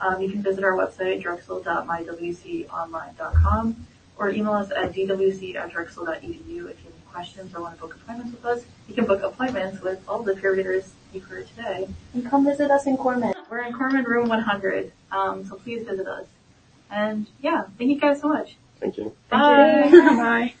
Um, 0.00 0.20
you 0.20 0.30
can 0.30 0.42
visit 0.42 0.62
our 0.64 0.72
website, 0.72 1.22
drexel.mywconline.com, 1.22 3.86
or 4.16 4.30
email 4.30 4.52
us 4.52 4.70
at 4.70 4.92
dwc 4.92 5.54
at 5.56 5.72
drexel.edu 5.72 6.22
if 6.22 6.48
you 6.48 6.64
have 6.64 6.68
any 6.68 6.76
questions 7.12 7.54
or 7.54 7.62
want 7.62 7.74
to 7.74 7.80
book 7.80 7.94
appointments 7.96 8.32
with 8.32 8.44
us. 8.44 8.64
You 8.88 8.94
can 8.94 9.06
book 9.06 9.22
appointments 9.22 9.80
with 9.82 10.00
all 10.08 10.22
the 10.22 10.34
peer 10.36 10.54
readers 10.54 10.92
you 11.12 11.20
heard 11.20 11.48
today. 11.48 11.88
And 12.12 12.28
come 12.28 12.44
visit 12.44 12.70
us 12.70 12.86
in 12.86 12.96
Korman. 12.96 13.34
We're 13.50 13.64
in 13.64 13.72
Korman 13.72 14.04
Room 14.04 14.28
100, 14.28 14.92
um, 15.12 15.44
so 15.44 15.56
please 15.56 15.84
visit 15.86 16.06
us. 16.06 16.26
And 16.90 17.26
yeah, 17.40 17.64
thank 17.78 17.90
you 17.90 18.00
guys 18.00 18.20
so 18.20 18.28
much. 18.28 18.56
Thank 18.80 18.98
you. 18.98 19.14
Bye. 19.30 19.90
Bye. 19.92 20.54